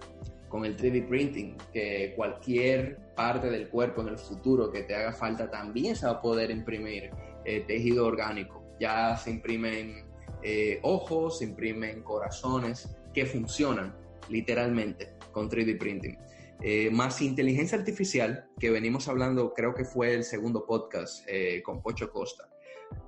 con 0.48 0.66
el 0.66 0.76
3D 0.76 1.08
printing, 1.08 1.56
que 1.72 2.14
cualquier 2.16 2.98
parte 3.16 3.50
del 3.50 3.70
cuerpo 3.70 4.02
en 4.02 4.10
el 4.10 4.18
futuro 4.18 4.72
que 4.72 4.82
te 4.82 4.96
haga 4.96 5.14
falta 5.14 5.50
también 5.50 5.96
se 5.96 6.08
va 6.08 6.14
a 6.14 6.22
poder 6.22 6.50
imprimir 6.50 7.12
eh, 7.46 7.64
tejido 7.68 8.08
orgánico. 8.08 8.64
Ya 8.80 9.16
se 9.18 9.30
imprimen 9.30 10.09
eh, 10.44 10.80
ojos, 10.84 11.40
se 11.40 11.46
imprimen 11.46 12.04
corazones 12.04 12.96
que 13.14 13.26
funcionan 13.26 13.96
literalmente 14.30 15.14
con 15.32 15.50
3D 15.50 15.78
printing. 15.78 16.18
Eh, 16.62 16.90
más 16.92 17.22
inteligencia 17.22 17.78
artificial, 17.78 18.50
que 18.60 18.70
venimos 18.70 19.08
hablando, 19.08 19.54
creo 19.54 19.74
que 19.74 19.86
fue 19.86 20.14
el 20.14 20.24
segundo 20.24 20.66
podcast 20.66 21.26
eh, 21.28 21.62
con 21.64 21.82
Pocho 21.82 22.12
Costa, 22.12 22.50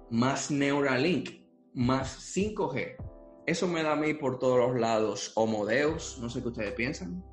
más 0.10 0.50
Neuralink, 0.50 1.30
más 1.74 2.36
5G. 2.36 2.96
Eso 3.46 3.68
me 3.68 3.84
da 3.84 3.94
a 3.94 3.96
mí 3.96 4.14
por 4.14 4.40
todos 4.40 4.58
los 4.58 4.80
lados 4.80 5.34
homodeus, 5.36 6.18
no 6.22 6.30
sé 6.30 6.42
qué 6.42 6.48
ustedes 6.48 6.74
piensan. 6.74 7.24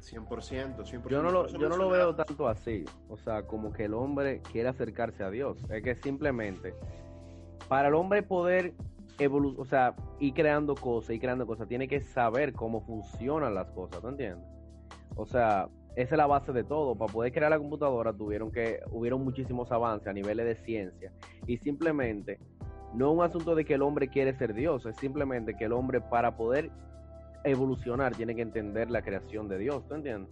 100%, 0.00 0.76
100%. 0.78 1.08
Yo 1.08 1.22
no, 1.22 1.30
lo, 1.30 1.46
yo 1.46 1.68
no 1.68 1.76
lo 1.76 1.90
veo 1.90 2.16
tanto 2.16 2.48
así, 2.48 2.84
o 3.08 3.16
sea, 3.18 3.46
como 3.46 3.72
que 3.72 3.84
el 3.84 3.94
hombre 3.94 4.40
quiere 4.50 4.68
acercarse 4.68 5.22
a 5.22 5.30
Dios, 5.30 5.58
es 5.70 5.82
que 5.82 5.94
simplemente 5.96 6.74
para 7.68 7.88
el 7.88 7.94
hombre 7.94 8.22
poder 8.22 8.74
evolucionar, 9.18 9.60
o 9.60 9.68
sea, 9.68 9.94
ir 10.20 10.34
creando 10.34 10.74
cosas, 10.74 11.10
y 11.10 11.18
creando 11.18 11.46
cosas, 11.46 11.68
tiene 11.68 11.88
que 11.88 12.00
saber 12.00 12.52
cómo 12.52 12.80
funcionan 12.80 13.54
las 13.54 13.70
cosas, 13.70 14.00
¿tú 14.00 14.08
entiendes? 14.08 14.46
O 15.16 15.26
sea, 15.26 15.68
esa 15.96 16.14
es 16.14 16.18
la 16.18 16.26
base 16.26 16.52
de 16.52 16.64
todo. 16.64 16.94
Para 16.94 17.12
poder 17.12 17.32
crear 17.32 17.50
la 17.50 17.58
computadora 17.58 18.12
tuvieron 18.12 18.52
que, 18.52 18.80
hubieron 18.92 19.24
muchísimos 19.24 19.72
avances 19.72 20.06
a 20.06 20.12
niveles 20.12 20.46
de 20.46 20.64
ciencia. 20.64 21.12
Y 21.46 21.58
simplemente, 21.58 22.38
no 22.94 23.10
es 23.10 23.18
un 23.18 23.24
asunto 23.24 23.54
de 23.54 23.64
que 23.64 23.74
el 23.74 23.82
hombre 23.82 24.08
quiere 24.08 24.36
ser 24.38 24.54
Dios, 24.54 24.86
es 24.86 24.96
simplemente 24.96 25.56
que 25.56 25.64
el 25.64 25.72
hombre 25.72 26.00
para 26.00 26.36
poder 26.36 26.70
evolucionar 27.44 28.14
tiene 28.14 28.34
que 28.34 28.42
entender 28.42 28.90
la 28.90 29.02
creación 29.02 29.48
de 29.48 29.58
Dios, 29.58 29.86
¿tú 29.88 29.94
entiendes? 29.94 30.30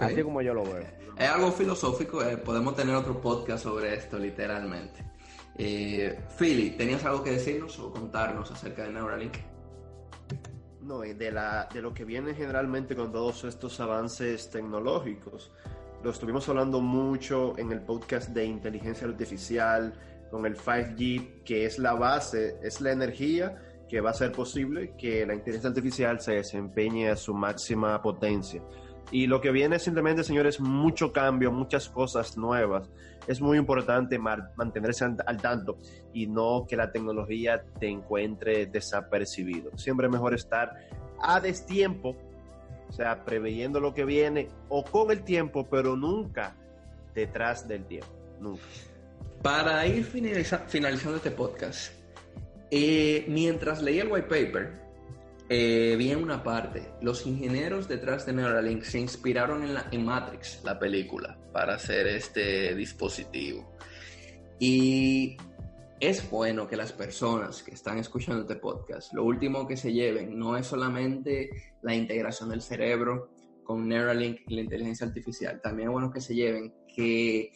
Así 0.00 0.22
como 0.22 0.42
yo 0.42 0.52
lo 0.52 0.64
veo. 0.64 0.84
Es 1.16 1.28
algo 1.28 1.52
filosófico, 1.52 2.22
eh, 2.22 2.36
podemos 2.36 2.74
tener 2.74 2.94
otro 2.94 3.20
podcast 3.20 3.62
sobre 3.62 3.94
esto, 3.94 4.18
literalmente. 4.18 5.15
Eh, 5.58 6.18
Philly, 6.38 6.70
¿tenías 6.70 7.04
algo 7.04 7.22
que 7.22 7.32
decirnos 7.32 7.78
o 7.78 7.90
contarnos 7.90 8.50
acerca 8.50 8.84
de 8.84 8.92
Neuralink? 8.92 9.36
No, 10.82 11.00
de, 11.00 11.32
la, 11.32 11.68
de 11.72 11.82
lo 11.82 11.92
que 11.92 12.04
viene 12.04 12.34
generalmente 12.34 12.94
con 12.94 13.10
todos 13.10 13.44
estos 13.44 13.80
avances 13.80 14.50
tecnológicos. 14.50 15.50
Lo 16.04 16.10
estuvimos 16.10 16.48
hablando 16.48 16.80
mucho 16.80 17.58
en 17.58 17.72
el 17.72 17.80
podcast 17.80 18.30
de 18.30 18.44
inteligencia 18.44 19.08
artificial, 19.08 19.94
con 20.30 20.46
el 20.46 20.56
5G, 20.56 21.42
que 21.44 21.64
es 21.64 21.78
la 21.78 21.94
base, 21.94 22.58
es 22.62 22.80
la 22.80 22.92
energía 22.92 23.62
que 23.88 24.00
va 24.00 24.10
a 24.10 24.12
hacer 24.12 24.32
posible 24.32 24.94
que 24.98 25.24
la 25.24 25.34
inteligencia 25.34 25.68
artificial 25.68 26.20
se 26.20 26.34
desempeñe 26.34 27.08
a 27.08 27.16
su 27.16 27.34
máxima 27.34 28.00
potencia. 28.02 28.62
Y 29.12 29.28
lo 29.28 29.40
que 29.40 29.52
viene 29.52 29.78
simplemente, 29.78 30.24
señores, 30.24 30.60
mucho 30.60 31.12
cambio, 31.12 31.52
muchas 31.52 31.88
cosas 31.88 32.36
nuevas. 32.36 32.90
Es 33.26 33.40
muy 33.40 33.58
importante 33.58 34.18
mantenerse 34.18 35.04
al 35.04 35.40
tanto 35.40 35.78
y 36.12 36.26
no 36.26 36.66
que 36.68 36.76
la 36.76 36.92
tecnología 36.92 37.64
te 37.78 37.88
encuentre 37.88 38.66
desapercibido. 38.66 39.76
Siempre 39.76 40.06
es 40.06 40.12
mejor 40.12 40.34
estar 40.34 40.74
a 41.20 41.40
destiempo, 41.40 42.16
o 42.88 42.92
sea, 42.92 43.24
preveyendo 43.24 43.80
lo 43.80 43.94
que 43.94 44.04
viene 44.04 44.48
o 44.68 44.84
con 44.84 45.10
el 45.10 45.22
tiempo, 45.22 45.66
pero 45.68 45.96
nunca 45.96 46.54
detrás 47.14 47.66
del 47.66 47.84
tiempo. 47.84 48.08
Nunca. 48.40 48.62
Para 49.42 49.86
ir 49.86 50.04
finalizando 50.04 51.16
este 51.16 51.30
podcast, 51.30 51.92
eh, 52.70 53.24
mientras 53.28 53.82
leía 53.82 54.02
el 54.02 54.08
white 54.10 54.28
paper, 54.28 54.86
eh, 55.48 55.94
vi 55.96 56.10
en 56.10 56.22
una 56.22 56.42
parte, 56.42 56.88
los 57.00 57.24
ingenieros 57.26 57.86
detrás 57.86 58.26
de 58.26 58.32
Neuralink 58.32 58.82
se 58.82 58.98
inspiraron 58.98 59.62
en, 59.62 59.74
la, 59.74 59.86
en 59.92 60.04
Matrix, 60.04 60.60
la 60.64 60.76
película, 60.78 61.35
para 61.56 61.76
hacer 61.76 62.06
este 62.06 62.74
dispositivo. 62.74 63.66
Y 64.58 65.38
es 65.98 66.28
bueno 66.30 66.68
que 66.68 66.76
las 66.76 66.92
personas 66.92 67.62
que 67.62 67.70
están 67.70 67.96
escuchando 67.96 68.42
este 68.42 68.56
podcast, 68.56 69.14
lo 69.14 69.24
último 69.24 69.66
que 69.66 69.78
se 69.78 69.90
lleven 69.90 70.38
no 70.38 70.58
es 70.58 70.66
solamente 70.66 71.48
la 71.80 71.94
integración 71.94 72.50
del 72.50 72.60
cerebro 72.60 73.30
con 73.64 73.88
Neuralink 73.88 74.40
y 74.46 74.54
la 74.54 74.60
inteligencia 74.60 75.06
artificial, 75.06 75.58
también 75.62 75.88
es 75.88 75.92
bueno 75.94 76.12
que 76.12 76.20
se 76.20 76.34
lleven 76.34 76.74
que 76.94 77.52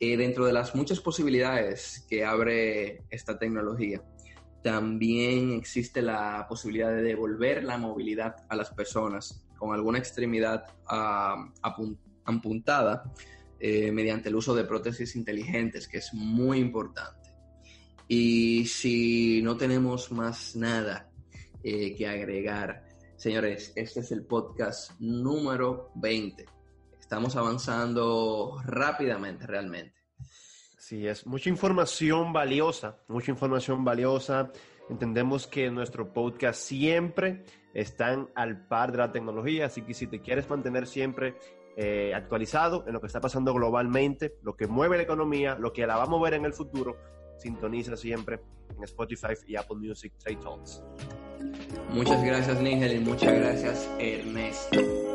eh, 0.00 0.16
dentro 0.16 0.46
de 0.46 0.54
las 0.54 0.74
muchas 0.74 1.00
posibilidades 1.00 2.06
que 2.08 2.24
abre 2.24 3.02
esta 3.10 3.38
tecnología, 3.38 4.00
también 4.62 5.52
existe 5.52 6.00
la 6.00 6.46
posibilidad 6.48 6.88
de 6.88 7.02
devolver 7.02 7.62
la 7.62 7.76
movilidad 7.76 8.36
a 8.48 8.56
las 8.56 8.70
personas 8.70 9.44
con 9.58 9.74
alguna 9.74 9.98
extremidad 9.98 10.64
uh, 10.90 11.94
ampuntada 12.24 13.12
eh, 13.60 13.92
mediante 13.92 14.28
el 14.28 14.36
uso 14.36 14.54
de 14.54 14.64
prótesis 14.64 15.16
inteligentes, 15.16 15.88
que 15.88 15.98
es 15.98 16.12
muy 16.12 16.58
importante. 16.58 17.30
Y 18.08 18.66
si 18.66 19.40
no 19.42 19.56
tenemos 19.56 20.12
más 20.12 20.54
nada 20.56 21.10
eh, 21.62 21.94
que 21.94 22.06
agregar, 22.06 22.84
señores, 23.16 23.72
este 23.76 24.00
es 24.00 24.12
el 24.12 24.26
podcast 24.26 24.92
número 25.00 25.90
20. 25.94 26.44
Estamos 27.00 27.36
avanzando 27.36 28.60
rápidamente, 28.64 29.46
realmente. 29.46 29.94
Sí, 30.78 31.06
es 31.06 31.26
mucha 31.26 31.48
información 31.48 32.34
valiosa, 32.34 32.98
mucha 33.08 33.30
información 33.30 33.84
valiosa. 33.84 34.52
Entendemos 34.90 35.46
que 35.46 35.70
nuestro 35.70 36.12
podcast 36.12 36.60
siempre 36.60 37.44
están 37.72 38.28
al 38.34 38.66
par 38.66 38.92
de 38.92 38.98
la 38.98 39.10
tecnología, 39.10 39.66
así 39.66 39.80
que 39.80 39.94
si 39.94 40.06
te 40.06 40.20
quieres 40.20 40.50
mantener 40.50 40.86
siempre 40.86 41.36
eh, 41.76 42.12
actualizado 42.14 42.84
en 42.86 42.92
lo 42.92 43.00
que 43.00 43.08
está 43.08 43.20
pasando 43.20 43.52
globalmente, 43.52 44.36
lo 44.42 44.56
que 44.56 44.66
mueve 44.66 44.96
la 44.96 45.02
economía, 45.02 45.56
lo 45.58 45.72
que 45.72 45.86
la 45.86 45.96
va 45.96 46.04
a 46.04 46.06
mover 46.06 46.34
en 46.34 46.44
el 46.44 46.52
futuro, 46.52 46.96
sintoniza 47.36 47.96
siempre 47.96 48.40
en 48.76 48.84
Spotify 48.84 49.34
y 49.46 49.56
Apple 49.56 49.76
Music 49.76 50.12
Trade 50.18 50.36
Talks. 50.36 50.82
Muchas 51.90 52.22
gracias, 52.24 52.60
Nigel, 52.60 52.96
y 52.96 53.00
muchas 53.00 53.34
gracias, 53.34 53.90
Ernesto. 53.98 55.13